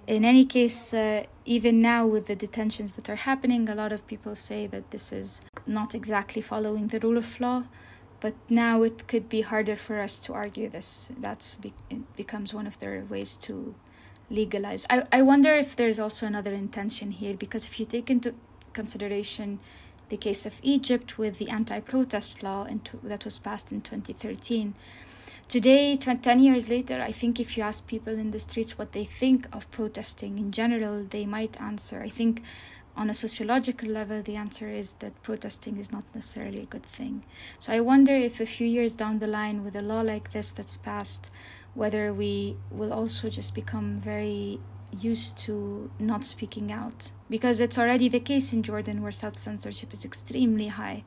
In 0.07 0.24
any 0.24 0.45
case, 0.45 0.93
uh, 0.93 1.25
even 1.43 1.81
now 1.81 2.07
with 2.07 2.27
the 2.27 2.36
detentions 2.36 2.93
that 2.93 3.10
are 3.10 3.17
happening, 3.27 3.67
a 3.67 3.75
lot 3.75 3.91
of 3.91 4.07
people 4.07 4.36
say 4.36 4.67
that 4.67 4.91
this 4.91 5.12
is 5.12 5.41
not 5.67 5.93
exactly 5.93 6.41
following 6.41 6.88
the 6.88 7.00
rule 7.01 7.17
of 7.17 7.41
law. 7.41 7.65
But 8.21 8.36
now 8.50 8.83
it 8.83 9.05
could 9.10 9.27
be 9.27 9.41
harder 9.41 9.75
for 9.75 10.00
us 10.00 10.21
to 10.21 10.33
argue 10.33 10.69
this. 10.69 11.12
That's 11.19 11.57
be- 11.57 11.74
becomes 12.15 12.53
one 12.53 12.67
of 12.67 12.79
their 12.79 13.03
ways 13.10 13.36
to 13.48 13.75
legalized. 14.31 14.88
I, 14.89 15.03
I 15.11 15.21
wonder 15.21 15.53
if 15.53 15.75
there's 15.75 16.00
also 16.00 16.25
another 16.25 16.53
intention 16.53 17.11
here 17.11 17.35
because 17.35 17.67
if 17.67 17.79
you 17.79 17.85
take 17.85 18.09
into 18.09 18.33
consideration 18.73 19.59
the 20.11 20.17
case 20.17 20.45
of 20.45 20.59
Egypt 20.61 21.17
with 21.17 21.38
the 21.38 21.50
anti 21.50 21.79
protest 21.79 22.43
law 22.43 22.67
that 23.01 23.23
was 23.23 23.39
passed 23.39 23.71
in 23.71 23.81
2013. 23.81 24.73
Today, 25.47 25.95
10 25.97 26.39
years 26.39 26.69
later, 26.69 27.01
I 27.01 27.11
think 27.11 27.39
if 27.39 27.57
you 27.57 27.63
ask 27.63 27.88
people 27.88 28.13
in 28.13 28.31
the 28.31 28.39
streets 28.39 28.77
what 28.77 28.91
they 28.91 29.05
think 29.05 29.47
of 29.53 29.69
protesting 29.71 30.38
in 30.38 30.51
general, 30.51 31.05
they 31.09 31.25
might 31.25 31.59
answer. 31.59 32.01
I 32.01 32.09
think 32.09 32.41
on 32.95 33.09
a 33.09 33.13
sociological 33.13 33.89
level, 33.89 34.21
the 34.21 34.35
answer 34.35 34.69
is 34.69 34.93
that 34.93 35.21
protesting 35.23 35.77
is 35.77 35.91
not 35.91 36.03
necessarily 36.13 36.61
a 36.61 36.65
good 36.65 36.85
thing. 36.85 37.23
So 37.59 37.71
I 37.71 37.79
wonder 37.79 38.13
if 38.13 38.39
a 38.39 38.45
few 38.45 38.67
years 38.67 38.95
down 38.95 39.19
the 39.19 39.27
line, 39.27 39.63
with 39.63 39.75
a 39.75 39.81
law 39.81 40.01
like 40.01 40.31
this 40.31 40.51
that's 40.51 40.77
passed, 40.77 41.31
whether 41.73 42.13
we 42.13 42.57
will 42.69 42.93
also 42.93 43.29
just 43.29 43.55
become 43.55 43.97
very 43.97 44.59
used 44.99 45.37
to 45.37 45.89
not 45.99 46.25
speaking 46.25 46.71
out. 46.71 47.11
Because 47.29 47.59
it's 47.61 47.77
already 47.77 48.09
the 48.09 48.19
case 48.19 48.51
in 48.53 48.63
Jordan 48.63 49.01
where 49.01 49.11
self 49.11 49.35
censorship 49.37 49.93
is 49.93 50.05
extremely 50.05 50.67
high. 50.67 51.03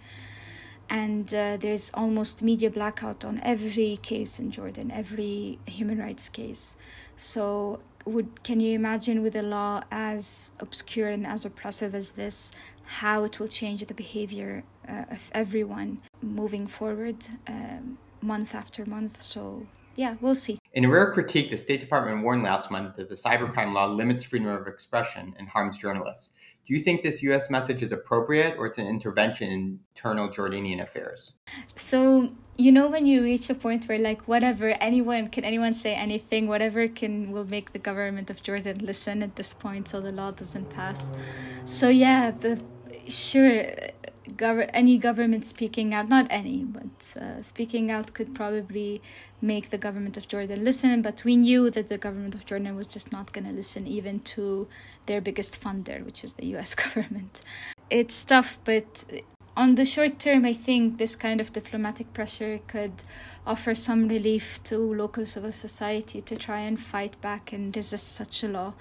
And 0.89 1.33
uh, 1.35 1.57
there's 1.57 1.91
almost 1.95 2.43
media 2.43 2.71
blackout 2.71 3.25
on 3.25 3.41
every 3.43 3.99
case 4.03 4.39
in 4.39 4.51
Jordan 4.51 4.91
every 4.91 5.59
human 5.67 5.99
rights 5.99 6.29
case. 6.29 6.77
So 7.17 7.81
would 8.05 8.43
can 8.43 8.61
you 8.61 8.75
imagine 8.75 9.23
with 9.23 9.35
a 9.35 9.43
law 9.43 9.83
as 9.91 10.53
obscure 10.61 11.09
and 11.09 11.27
as 11.27 11.45
oppressive 11.47 11.95
as 11.95 12.13
this 12.13 12.53
how 12.85 13.25
it 13.25 13.41
will 13.41 13.49
change 13.49 13.83
the 13.87 13.95
behavior 13.95 14.63
uh, 14.87 15.05
of 15.11 15.31
everyone 15.33 16.03
moving 16.21 16.67
forward 16.67 17.17
um, 17.49 17.97
month 18.21 18.55
after 18.55 18.85
month? 18.85 19.23
So 19.23 19.67
yeah, 19.97 20.17
we'll 20.21 20.35
see. 20.35 20.59
In 20.73 20.85
a 20.85 20.89
rare 20.89 21.13
critique, 21.13 21.51
the 21.51 21.59
State 21.59 21.81
Department 21.81 22.23
warned 22.23 22.43
last 22.43 22.71
month 22.71 22.97
that 22.97 23.09
the 23.09 23.15
cybercrime 23.15 23.73
law 23.73 23.87
limits 23.87 24.25
freedom 24.25 24.49
of 24.49 24.67
expression 24.67 25.35
and 25.39 25.49
harms 25.49 25.79
journalists. 25.79 26.31
Do 26.67 26.73
you 26.73 26.81
think 26.81 27.03
this 27.03 27.23
U.S. 27.23 27.51
message 27.51 27.83
is 27.83 27.93
appropriate 27.93 28.57
or 28.59 28.67
it's 28.67 28.79
an 28.79 28.87
intervention 28.87 29.51
in 29.51 29.81
internal 29.95 30.31
Jordanian 30.31 30.83
affairs? 30.83 31.35
So, 31.77 32.33
you 32.57 32.73
know, 32.73 32.89
when 32.89 33.05
you 33.05 33.23
reach 33.23 33.51
a 33.51 33.55
point 33.55 33.85
where, 33.85 33.99
like, 33.99 34.27
whatever, 34.27 34.71
anyone, 34.81 35.29
can 35.29 35.45
anyone 35.45 35.75
say 35.75 35.95
anything, 35.95 36.49
whatever 36.49 36.89
can, 36.89 37.33
will 37.33 37.45
make 37.45 37.73
the 37.73 37.79
government 37.79 38.31
of 38.31 38.43
Jordan 38.43 38.79
listen 38.79 39.23
at 39.23 39.37
this 39.37 39.53
point 39.53 39.89
so 39.89 40.01
the 40.01 40.11
law 40.11 40.31
doesn't 40.31 40.71
pass. 40.71 41.13
So, 41.67 41.91
yeah, 41.91 42.31
but 42.31 42.63
sure, 43.09 43.67
gov- 44.31 44.71
any 44.73 44.99
government 44.99 45.45
speaking 45.45 45.95
out, 45.95 46.09
not 46.09 46.27
any, 46.31 46.65
but 46.65 47.23
uh, 47.23 47.43
speaking 47.43 47.91
out 47.91 48.15
could 48.15 48.35
probably 48.35 49.03
make 49.41 49.71
the 49.71 49.79
government 49.79 50.17
of 50.17 50.29
Jordan 50.29 50.65
listen. 50.65 51.03
But 51.03 51.25
we 51.25 51.37
knew 51.37 51.71
that 51.71 51.89
the 51.89 51.99
government 51.99 52.35
of 52.35 52.47
Jordan 52.47 52.77
was 52.77 52.87
just 52.87 53.13
not 53.13 53.33
going 53.33 53.47
to 53.47 53.53
listen 53.53 53.87
even 53.87 54.21
to 54.21 54.69
their 55.07 55.21
biggest 55.21 55.61
funder, 55.61 56.05
which 56.05 56.25
is 56.25 56.35
the 56.35 56.47
US 56.57 56.75
government. 56.85 57.41
It's 57.91 58.25
tough, 58.25 58.59
but 58.65 59.05
on 59.57 59.77
the 59.77 59.85
short 59.85 60.19
term, 60.19 60.45
I 60.45 60.53
think 60.53 60.99
this 60.99 61.15
kind 61.15 61.41
of 61.41 61.53
diplomatic 61.53 62.13
pressure 62.13 62.59
could 62.67 63.05
offer 63.47 63.75
some 63.75 64.09
relief 64.09 64.63
to 64.65 64.79
local 64.79 65.25
civil 65.25 65.53
society 65.53 66.21
to 66.23 66.37
try 66.37 66.61
and 66.61 66.81
fight 66.81 67.21
back 67.21 67.53
and 67.53 67.75
resist 67.75 68.13
such 68.13 68.43
a 68.43 68.49
law. 68.49 68.75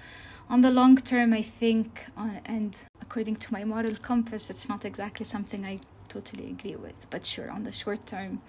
On 0.49 0.61
the 0.61 0.71
long 0.71 0.97
term, 0.97 1.33
I 1.33 1.41
think, 1.41 2.05
uh, 2.17 2.39
and 2.45 2.77
according 3.01 3.37
to 3.37 3.53
my 3.53 3.63
moral 3.63 3.95
compass, 3.95 4.49
it's 4.49 4.69
not 4.69 4.85
exactly 4.85 5.25
something 5.25 5.65
I 5.65 5.79
totally 6.07 6.49
agree 6.51 6.75
with. 6.75 7.07
But 7.09 7.25
sure, 7.25 7.49
on 7.49 7.63
the 7.63 7.71
short 7.71 8.05
term, 8.05 8.41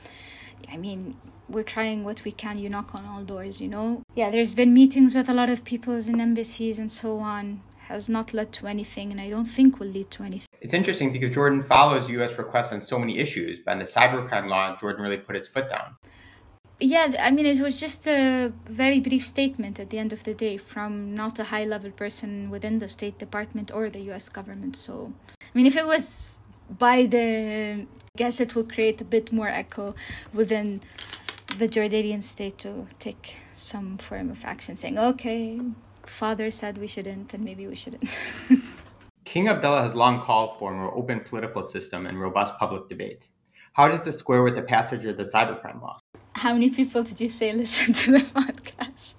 I 0.70 0.76
mean, 0.76 1.16
we're 1.48 1.62
trying 1.62 2.04
what 2.04 2.24
we 2.24 2.32
can. 2.32 2.58
You 2.58 2.68
knock 2.68 2.94
on 2.94 3.04
all 3.04 3.22
doors, 3.22 3.60
you 3.60 3.68
know? 3.68 4.02
Yeah, 4.14 4.30
there's 4.30 4.54
been 4.54 4.72
meetings 4.72 5.14
with 5.14 5.28
a 5.28 5.34
lot 5.34 5.48
of 5.50 5.64
people 5.64 5.94
in 5.94 6.20
embassies 6.20 6.78
and 6.78 6.90
so 6.90 7.18
on 7.18 7.62
has 7.88 8.08
not 8.08 8.32
led 8.32 8.50
to 8.50 8.66
anything 8.66 9.10
and 9.12 9.20
I 9.20 9.28
don't 9.28 9.44
think 9.44 9.78
will 9.78 9.88
lead 9.88 10.10
to 10.12 10.22
anything. 10.22 10.48
It's 10.62 10.72
interesting 10.72 11.12
because 11.12 11.30
Jordan 11.30 11.62
follows 11.62 12.08
US 12.08 12.38
requests 12.38 12.72
on 12.72 12.80
so 12.80 12.98
many 12.98 13.18
issues, 13.18 13.60
but 13.64 13.72
in 13.72 13.78
the 13.80 13.84
cybercrime 13.84 14.48
law, 14.48 14.76
Jordan 14.76 15.02
really 15.02 15.18
put 15.18 15.36
its 15.36 15.48
foot 15.48 15.68
down. 15.68 15.96
Yeah, 16.80 17.14
I 17.20 17.30
mean, 17.30 17.46
it 17.46 17.60
was 17.60 17.78
just 17.78 18.06
a 18.08 18.52
very 18.66 19.00
brief 19.00 19.24
statement 19.24 19.78
at 19.78 19.90
the 19.90 19.98
end 19.98 20.12
of 20.12 20.24
the 20.24 20.34
day 20.34 20.56
from 20.56 21.14
not 21.14 21.38
a 21.38 21.44
high 21.44 21.64
level 21.64 21.90
person 21.90 22.50
within 22.50 22.80
the 22.80 22.88
State 22.88 23.18
Department 23.18 23.70
or 23.72 23.88
the 23.88 24.00
US 24.12 24.28
government. 24.28 24.74
So, 24.76 25.12
I 25.30 25.52
mean, 25.54 25.66
if 25.66 25.76
it 25.76 25.86
was 25.86 26.34
by 26.68 27.06
the. 27.06 27.86
I 28.16 28.18
guess 28.18 28.40
it 28.40 28.54
will 28.54 28.64
create 28.64 29.00
a 29.00 29.04
bit 29.04 29.32
more 29.32 29.48
echo 29.48 29.96
within 30.32 30.80
the 31.58 31.66
Jordanian 31.66 32.22
state 32.22 32.58
to 32.58 32.86
take 33.00 33.38
some 33.56 33.98
form 33.98 34.30
of 34.30 34.44
action 34.44 34.76
saying, 34.76 34.98
okay, 34.98 35.60
father 36.06 36.50
said 36.52 36.78
we 36.78 36.86
shouldn't, 36.86 37.34
and 37.34 37.44
maybe 37.44 37.66
we 37.66 37.74
shouldn't. 37.74 38.04
King 39.24 39.48
Abdullah 39.48 39.82
has 39.82 39.94
long 39.96 40.20
called 40.20 40.58
for 40.60 40.72
a 40.72 40.76
more 40.76 40.94
open 40.94 41.20
political 41.20 41.64
system 41.64 42.06
and 42.06 42.20
robust 42.20 42.56
public 42.56 42.88
debate. 42.88 43.30
How 43.74 43.88
does 43.88 44.04
this 44.04 44.18
square 44.18 44.44
with 44.44 44.54
the 44.54 44.62
passage 44.62 45.04
of 45.04 45.16
the 45.16 45.24
cybercrime 45.24 45.82
law? 45.82 45.98
How 46.36 46.52
many 46.52 46.70
people 46.70 47.02
did 47.02 47.20
you 47.20 47.28
say 47.28 47.52
listen 47.62 47.92
to 47.92 48.12
the 48.12 48.18
podcast? 48.18 49.14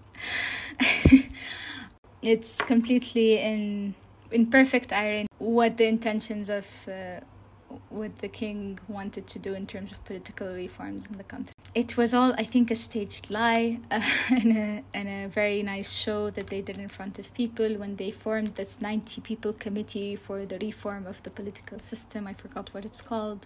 it's 2.22 2.62
completely 2.62 3.38
in 3.38 3.96
in 4.32 4.48
perfect 4.48 4.92
irony 4.94 5.28
what 5.40 5.76
the 5.76 5.86
intentions 5.86 6.50
of 6.50 6.66
uh, 6.88 7.20
what 7.90 8.18
the 8.20 8.30
king 8.30 8.80
wanted 8.88 9.28
to 9.28 9.40
do 9.40 9.54
in 9.54 9.68
terms 9.68 9.92
of 9.92 10.04
political 10.06 10.48
reforms 10.48 11.06
in 11.08 11.18
the 11.18 11.24
country. 11.26 11.54
It 11.74 11.98
was 11.98 12.14
all, 12.14 12.34
I 12.38 12.46
think, 12.46 12.72
a 12.72 12.76
staged 12.76 13.30
lie 13.30 13.80
uh, 13.92 14.00
and, 14.30 14.58
a, 14.58 14.84
and 14.94 15.08
a 15.10 15.28
very 15.28 15.64
nice 15.64 15.92
show 15.92 16.30
that 16.30 16.48
they 16.48 16.62
did 16.62 16.78
in 16.78 16.88
front 16.88 17.20
of 17.20 17.34
people 17.34 17.76
when 17.76 17.98
they 17.98 18.12
formed 18.12 18.56
this 18.56 18.82
90 18.82 19.20
people 19.22 19.52
committee 19.52 20.16
for 20.16 20.46
the 20.46 20.58
reform 20.60 21.06
of 21.06 21.22
the 21.24 21.30
political 21.30 21.80
system. 21.80 22.28
I 22.28 22.34
forgot 22.34 22.74
what 22.74 22.86
it's 22.86 23.02
called. 23.02 23.46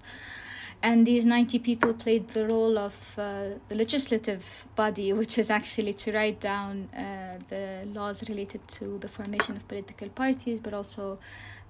And 0.81 1.05
these 1.05 1.25
90 1.25 1.59
people 1.59 1.93
played 1.93 2.29
the 2.29 2.47
role 2.47 2.77
of 2.77 3.15
uh, 3.17 3.59
the 3.67 3.75
legislative 3.75 4.65
body, 4.75 5.11
which 5.11 5.37
is 5.37 5.49
actually 5.49 5.93
to 5.93 6.13
write 6.13 6.39
down 6.39 6.87
uh, 6.95 7.37
the 7.49 7.85
laws 7.93 8.27
related 8.29 8.65
to 8.69 8.97
the 8.99 9.09
formation 9.09 9.57
of 9.57 9.67
political 9.67 10.07
parties, 10.07 10.59
but 10.61 10.73
also 10.73 11.19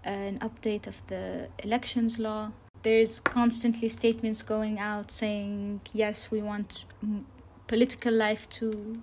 an 0.04 0.38
update 0.40 0.86
of 0.86 1.02
the 1.08 1.48
elections 1.64 2.20
law. 2.20 2.52
There's 2.84 3.20
constantly 3.20 3.88
statements 3.88 4.44
going 4.44 4.80
out 4.80 5.12
saying, 5.12 5.82
yes, 5.92 6.30
we 6.30 6.42
want 6.42 6.86
political 7.68 8.14
life 8.14 8.48
to 8.50 9.02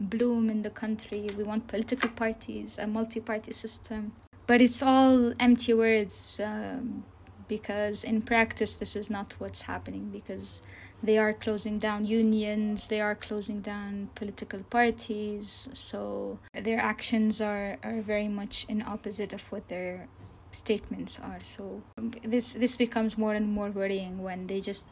bloom 0.00 0.50
in 0.50 0.62
the 0.62 0.70
country, 0.70 1.30
we 1.36 1.44
want 1.44 1.68
political 1.68 2.10
parties, 2.10 2.76
a 2.78 2.86
multi 2.86 3.20
party 3.20 3.52
system. 3.52 4.12
But 4.46 4.60
it's 4.60 4.82
all 4.82 5.32
empty 5.40 5.72
words 5.72 6.40
um, 6.44 7.04
because 7.48 8.04
in 8.04 8.22
practice, 8.22 8.74
this 8.74 8.96
is 8.96 9.10
not 9.10 9.34
what's 9.38 9.62
happening 9.62 10.10
because 10.10 10.62
they 11.02 11.18
are 11.18 11.32
closing 11.32 11.78
down 11.78 12.06
unions, 12.06 12.88
they 12.88 13.00
are 13.00 13.14
closing 13.14 13.60
down 13.60 14.08
political 14.14 14.60
parties. 14.64 15.68
So 15.72 16.38
their 16.54 16.80
actions 16.80 17.40
are, 17.40 17.78
are 17.82 18.00
very 18.00 18.28
much 18.28 18.66
in 18.68 18.82
opposite 18.82 19.32
of 19.32 19.50
what 19.52 19.68
they're 19.68 20.08
statements 20.54 21.18
are. 21.18 21.42
So 21.42 21.82
this 22.22 22.54
this 22.54 22.76
becomes 22.76 23.18
more 23.18 23.34
and 23.34 23.48
more 23.48 23.70
worrying 23.70 24.22
when 24.22 24.46
they 24.46 24.60
just 24.60 24.86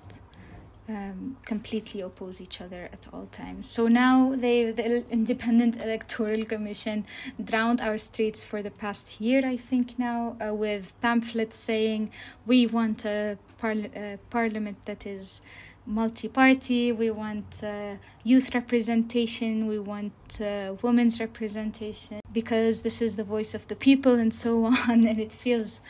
um, 0.92 1.36
completely 1.46 2.00
oppose 2.00 2.40
each 2.40 2.60
other 2.60 2.88
at 2.92 3.06
all 3.12 3.26
times. 3.26 3.66
So 3.66 3.88
now 3.88 4.34
they 4.36 4.70
the 4.70 5.04
Independent 5.10 5.76
Electoral 5.76 6.44
Commission 6.44 7.04
drowned 7.42 7.80
our 7.80 7.98
streets 7.98 8.44
for 8.44 8.62
the 8.62 8.70
past 8.70 9.20
year, 9.20 9.40
I 9.44 9.56
think 9.56 9.98
now, 9.98 10.36
uh, 10.40 10.54
with 10.54 10.92
pamphlets 11.00 11.56
saying 11.56 12.10
we 12.46 12.66
want 12.66 13.04
a, 13.04 13.38
parli- 13.60 13.94
a 13.96 14.18
parliament 14.30 14.78
that 14.84 15.06
is 15.06 15.42
multi-party. 15.86 16.92
We 16.92 17.10
want 17.10 17.62
uh, 17.62 17.96
youth 18.24 18.54
representation. 18.54 19.66
We 19.66 19.78
want 19.78 20.40
uh, 20.40 20.76
women's 20.82 21.20
representation. 21.20 22.20
Because 22.32 22.82
this 22.82 23.02
is 23.02 23.16
the 23.16 23.24
voice 23.24 23.54
of 23.54 23.66
the 23.68 23.76
people 23.76 24.14
and 24.14 24.32
so 24.32 24.64
on 24.88 25.06
and 25.06 25.18
it 25.18 25.32
feels 25.32 25.80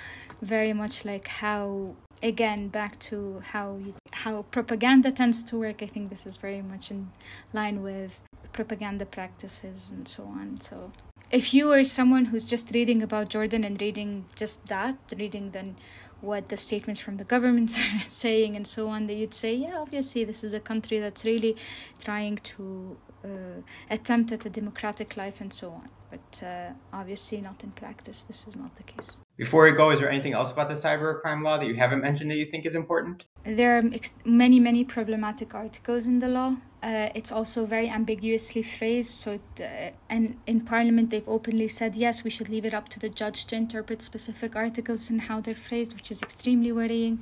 very 0.40 0.72
much 0.72 1.04
like 1.04 1.28
how 1.28 1.94
again 2.22 2.68
back 2.68 2.98
to 2.98 3.40
how 3.52 3.76
you, 3.76 3.94
how 4.12 4.42
propaganda 4.50 5.10
tends 5.10 5.42
to 5.42 5.58
work 5.58 5.82
i 5.82 5.86
think 5.86 6.10
this 6.10 6.26
is 6.26 6.36
very 6.36 6.62
much 6.62 6.90
in 6.90 7.10
line 7.52 7.82
with 7.82 8.22
propaganda 8.52 9.04
practices 9.06 9.90
and 9.90 10.06
so 10.06 10.22
on 10.24 10.60
so 10.60 10.92
if 11.30 11.54
you 11.54 11.72
are 11.72 11.82
someone 11.82 12.26
who's 12.26 12.44
just 12.44 12.70
reading 12.74 13.02
about 13.02 13.28
jordan 13.28 13.64
and 13.64 13.80
reading 13.80 14.24
just 14.36 14.66
that 14.66 14.96
reading 15.18 15.50
then 15.50 15.74
what 16.22 16.48
the 16.48 16.56
statements 16.56 17.00
from 17.00 17.16
the 17.16 17.24
governments 17.24 17.76
are 17.78 17.98
saying 18.08 18.56
and 18.56 18.66
so 18.66 18.88
on, 18.88 19.06
that 19.08 19.14
you'd 19.14 19.34
say, 19.34 19.54
yeah, 19.54 19.76
obviously 19.76 20.24
this 20.24 20.42
is 20.42 20.54
a 20.54 20.60
country 20.60 20.98
that's 20.98 21.24
really 21.24 21.56
trying 22.02 22.36
to 22.36 22.96
uh, 23.24 23.60
attempt 23.90 24.32
at 24.32 24.46
a 24.46 24.50
democratic 24.50 25.16
life 25.16 25.40
and 25.40 25.52
so 25.52 25.70
on. 25.70 25.88
But 26.10 26.46
uh, 26.46 26.72
obviously, 26.92 27.40
not 27.40 27.64
in 27.64 27.70
practice, 27.70 28.22
this 28.22 28.46
is 28.46 28.54
not 28.54 28.74
the 28.76 28.82
case. 28.82 29.20
Before 29.42 29.64
we 29.64 29.72
go, 29.72 29.90
is 29.90 29.98
there 29.98 30.08
anything 30.08 30.34
else 30.34 30.52
about 30.52 30.68
the 30.68 30.76
cybercrime 30.76 31.42
law 31.42 31.58
that 31.58 31.66
you 31.66 31.74
haven't 31.74 32.00
mentioned 32.00 32.30
that 32.30 32.36
you 32.36 32.44
think 32.44 32.64
is 32.64 32.76
important? 32.76 33.24
There 33.42 33.76
are 33.76 33.82
many, 34.24 34.60
many 34.60 34.84
problematic 34.84 35.52
articles 35.52 36.06
in 36.06 36.20
the 36.20 36.28
law. 36.28 36.50
Uh, 36.80 37.08
it's 37.18 37.32
also 37.32 37.66
very 37.66 37.88
ambiguously 37.90 38.62
phrased. 38.62 39.10
So, 39.10 39.32
it, 39.32 39.60
uh, 39.60 39.90
and 40.08 40.36
in 40.46 40.60
Parliament, 40.60 41.10
they've 41.10 41.28
openly 41.28 41.66
said 41.66 41.96
yes, 41.96 42.22
we 42.22 42.30
should 42.30 42.48
leave 42.48 42.64
it 42.64 42.72
up 42.72 42.88
to 42.90 43.00
the 43.00 43.08
judge 43.08 43.46
to 43.46 43.56
interpret 43.56 44.00
specific 44.00 44.54
articles 44.54 45.10
and 45.10 45.22
how 45.22 45.40
they're 45.40 45.56
phrased, 45.68 45.92
which 45.96 46.12
is 46.12 46.22
extremely 46.22 46.70
worrying. 46.70 47.20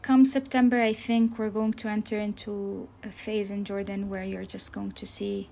Come 0.00 0.24
September, 0.24 0.80
I 0.80 0.94
think 0.94 1.38
we're 1.38 1.50
going 1.50 1.74
to 1.82 1.88
enter 1.90 2.18
into 2.18 2.88
a 3.04 3.12
phase 3.12 3.50
in 3.50 3.66
Jordan 3.66 4.08
where 4.08 4.24
you're 4.24 4.46
just 4.56 4.72
going 4.72 4.92
to 4.92 5.04
see 5.04 5.50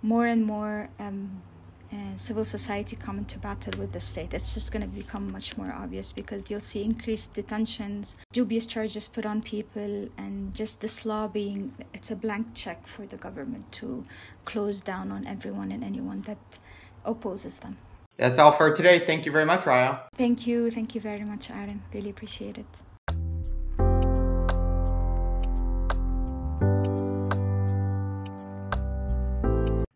more 0.00 0.24
and 0.24 0.42
more. 0.46 0.88
Um, 0.98 1.42
and 1.90 2.18
civil 2.18 2.44
society 2.44 2.96
come 2.96 3.18
into 3.18 3.38
battle 3.38 3.78
with 3.78 3.92
the 3.92 4.00
state. 4.00 4.34
It's 4.34 4.54
just 4.54 4.72
going 4.72 4.82
to 4.82 4.88
become 4.88 5.30
much 5.30 5.56
more 5.56 5.72
obvious 5.72 6.12
because 6.12 6.50
you'll 6.50 6.60
see 6.60 6.82
increased 6.82 7.34
detentions, 7.34 8.16
dubious 8.32 8.66
charges 8.66 9.08
put 9.08 9.26
on 9.26 9.42
people, 9.42 10.08
and 10.16 10.54
just 10.54 10.80
this 10.80 11.04
law 11.04 11.28
being 11.28 11.74
it's 11.92 12.10
a 12.10 12.16
blank 12.16 12.48
check 12.54 12.86
for 12.86 13.06
the 13.06 13.16
government 13.16 13.70
to 13.72 14.04
close 14.44 14.80
down 14.80 15.10
on 15.10 15.26
everyone 15.26 15.72
and 15.72 15.84
anyone 15.84 16.22
that 16.22 16.58
opposes 17.04 17.58
them. 17.60 17.76
That's 18.16 18.38
all 18.38 18.52
for 18.52 18.74
today. 18.74 19.00
Thank 19.00 19.26
you 19.26 19.32
very 19.32 19.44
much, 19.44 19.62
Raya. 19.62 20.00
Thank 20.14 20.46
you. 20.46 20.70
Thank 20.70 20.94
you 20.94 21.00
very 21.00 21.24
much, 21.24 21.50
Aaron. 21.50 21.82
Really 21.92 22.10
appreciate 22.10 22.58
it. 22.58 22.82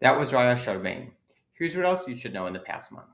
That 0.00 0.18
was 0.18 0.30
Raya 0.30 0.54
Sharbain. 0.54 1.10
Here's 1.58 1.74
what 1.74 1.86
else 1.86 2.06
you 2.06 2.14
should 2.14 2.34
know 2.34 2.46
in 2.46 2.52
the 2.52 2.60
past 2.60 2.92
month. 2.92 3.08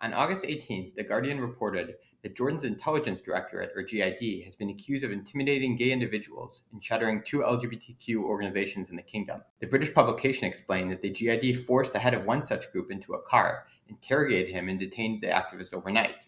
On 0.00 0.12
August 0.12 0.42
18th, 0.42 0.96
The 0.96 1.04
Guardian 1.04 1.40
reported 1.40 1.94
that 2.24 2.34
Jordan's 2.34 2.64
Intelligence 2.64 3.20
Directorate, 3.20 3.70
or 3.76 3.82
GID, 3.82 4.42
has 4.44 4.56
been 4.56 4.70
accused 4.70 5.04
of 5.04 5.12
intimidating 5.12 5.76
gay 5.76 5.92
individuals 5.92 6.62
and 6.72 6.84
shuttering 6.84 7.22
two 7.22 7.38
LGBTQ 7.42 8.16
organizations 8.16 8.90
in 8.90 8.96
the 8.96 9.02
kingdom. 9.02 9.42
The 9.60 9.68
British 9.68 9.94
publication 9.94 10.48
explained 10.48 10.90
that 10.90 11.02
the 11.02 11.10
GID 11.10 11.64
forced 11.66 11.92
the 11.92 12.00
head 12.00 12.14
of 12.14 12.24
one 12.24 12.42
such 12.42 12.72
group 12.72 12.90
into 12.90 13.14
a 13.14 13.22
car, 13.22 13.68
interrogated 13.88 14.52
him, 14.52 14.68
and 14.68 14.80
detained 14.80 15.22
the 15.22 15.28
activist 15.28 15.72
overnight. 15.72 16.26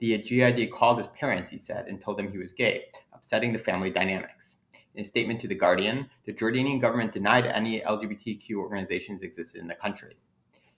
The 0.00 0.18
GID 0.18 0.72
called 0.72 0.98
his 0.98 1.08
parents, 1.08 1.48
he 1.48 1.58
said, 1.58 1.86
and 1.86 2.02
told 2.02 2.18
them 2.18 2.32
he 2.32 2.38
was 2.38 2.52
gay, 2.52 2.86
upsetting 3.12 3.52
the 3.52 3.58
family 3.60 3.90
dynamics. 3.90 4.56
In 4.96 5.02
a 5.02 5.04
statement 5.04 5.40
to 5.42 5.46
The 5.46 5.54
Guardian, 5.54 6.10
the 6.24 6.32
Jordanian 6.32 6.80
government 6.80 7.12
denied 7.12 7.46
any 7.46 7.82
LGBTQ 7.82 8.56
organizations 8.56 9.22
existed 9.22 9.60
in 9.60 9.68
the 9.68 9.76
country. 9.76 10.16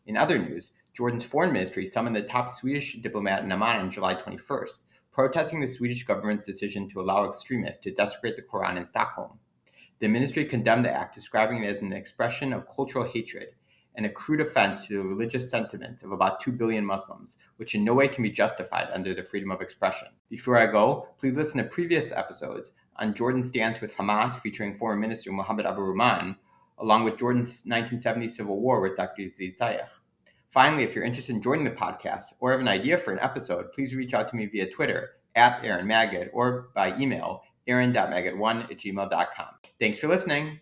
In 0.07 0.17
other 0.17 0.39
news, 0.39 0.73
Jordan's 0.95 1.25
foreign 1.25 1.53
ministry 1.53 1.87
summoned 1.87 2.15
the 2.15 2.23
top 2.23 2.53
Swedish 2.53 2.95
diplomat 3.03 3.43
in 3.43 3.51
Amman 3.51 3.81
on 3.81 3.91
July 3.91 4.15
21st, 4.15 4.79
protesting 5.13 5.61
the 5.61 5.67
Swedish 5.67 6.05
government's 6.05 6.47
decision 6.47 6.89
to 6.89 7.01
allow 7.01 7.29
extremists 7.29 7.83
to 7.83 7.91
desecrate 7.91 8.37
the 8.37 8.43
Quran 8.43 8.77
in 8.77 8.87
Stockholm. 8.87 9.39
The 9.99 10.09
ministry 10.09 10.45
condemned 10.45 10.85
the 10.85 10.95
act, 10.95 11.15
describing 11.15 11.65
it 11.65 11.71
as 11.71 11.81
an 11.81 11.93
expression 11.93 12.53
of 12.53 12.69
cultural 12.69 13.11
hatred 13.13 13.49
and 13.97 14.07
a 14.07 14.11
crude 14.11 14.41
offense 14.41 14.87
to 14.87 14.95
the 14.95 15.03
religious 15.03 15.51
sentiments 15.51 16.03
of 16.03 16.13
about 16.13 16.39
2 16.41 16.53
billion 16.53 16.85
Muslims, 16.85 17.37
which 17.57 17.75
in 17.75 17.83
no 17.83 17.95
way 17.95 18.07
can 18.07 18.23
be 18.23 18.31
justified 18.31 18.89
under 18.93 19.15
the 19.15 19.23
freedom 19.23 19.51
of 19.51 19.61
expression. 19.61 20.09
Before 20.29 20.57
I 20.57 20.67
go, 20.67 21.09
please 21.19 21.35
listen 21.35 21.59
to 21.59 21.69
previous 21.69 22.13
episodes 22.13 22.73
on 22.97 23.15
Jordan's 23.15 23.49
stance 23.49 23.81
with 23.81 23.97
Hamas, 23.97 24.35
featuring 24.35 24.75
Foreign 24.77 25.01
Minister 25.01 25.33
Mohammed 25.33 25.67
Abu 25.67 25.81
Rumman, 25.81 26.37
along 26.79 27.05
with 27.05 27.19
Jordan's 27.19 27.63
1970 27.65 28.29
civil 28.29 28.61
war 28.61 28.81
with 28.81 28.97
Dr. 28.97 29.23
Aziz. 29.23 29.57
Finally, 30.57 30.85
if 30.85 30.95
you're 30.95 31.05
interested 31.05 31.37
in 31.37 31.43
joining 31.43 31.67
the 31.67 31.71
podcast 31.71 32.33
or 32.41 32.51
have 32.51 32.61
an 32.61 32.67
idea 32.67 32.97
for 32.97 33.13
an 33.13 33.19
episode, 33.21 33.71
please 33.75 33.95
reach 33.95 34.15
out 34.15 34.27
to 34.27 34.35
me 34.35 34.47
via 34.47 34.67
Twitter 34.71 35.11
at 35.35 35.63
Aaron 35.63 35.87
Magid 35.87 36.31
or 36.33 36.71
by 36.75 36.99
email 36.99 37.43
aaron.magid1 37.67 38.71
at 38.71 38.79
gmail.com. 38.79 39.47
Thanks 39.79 39.99
for 39.99 40.09
listening. 40.09 40.59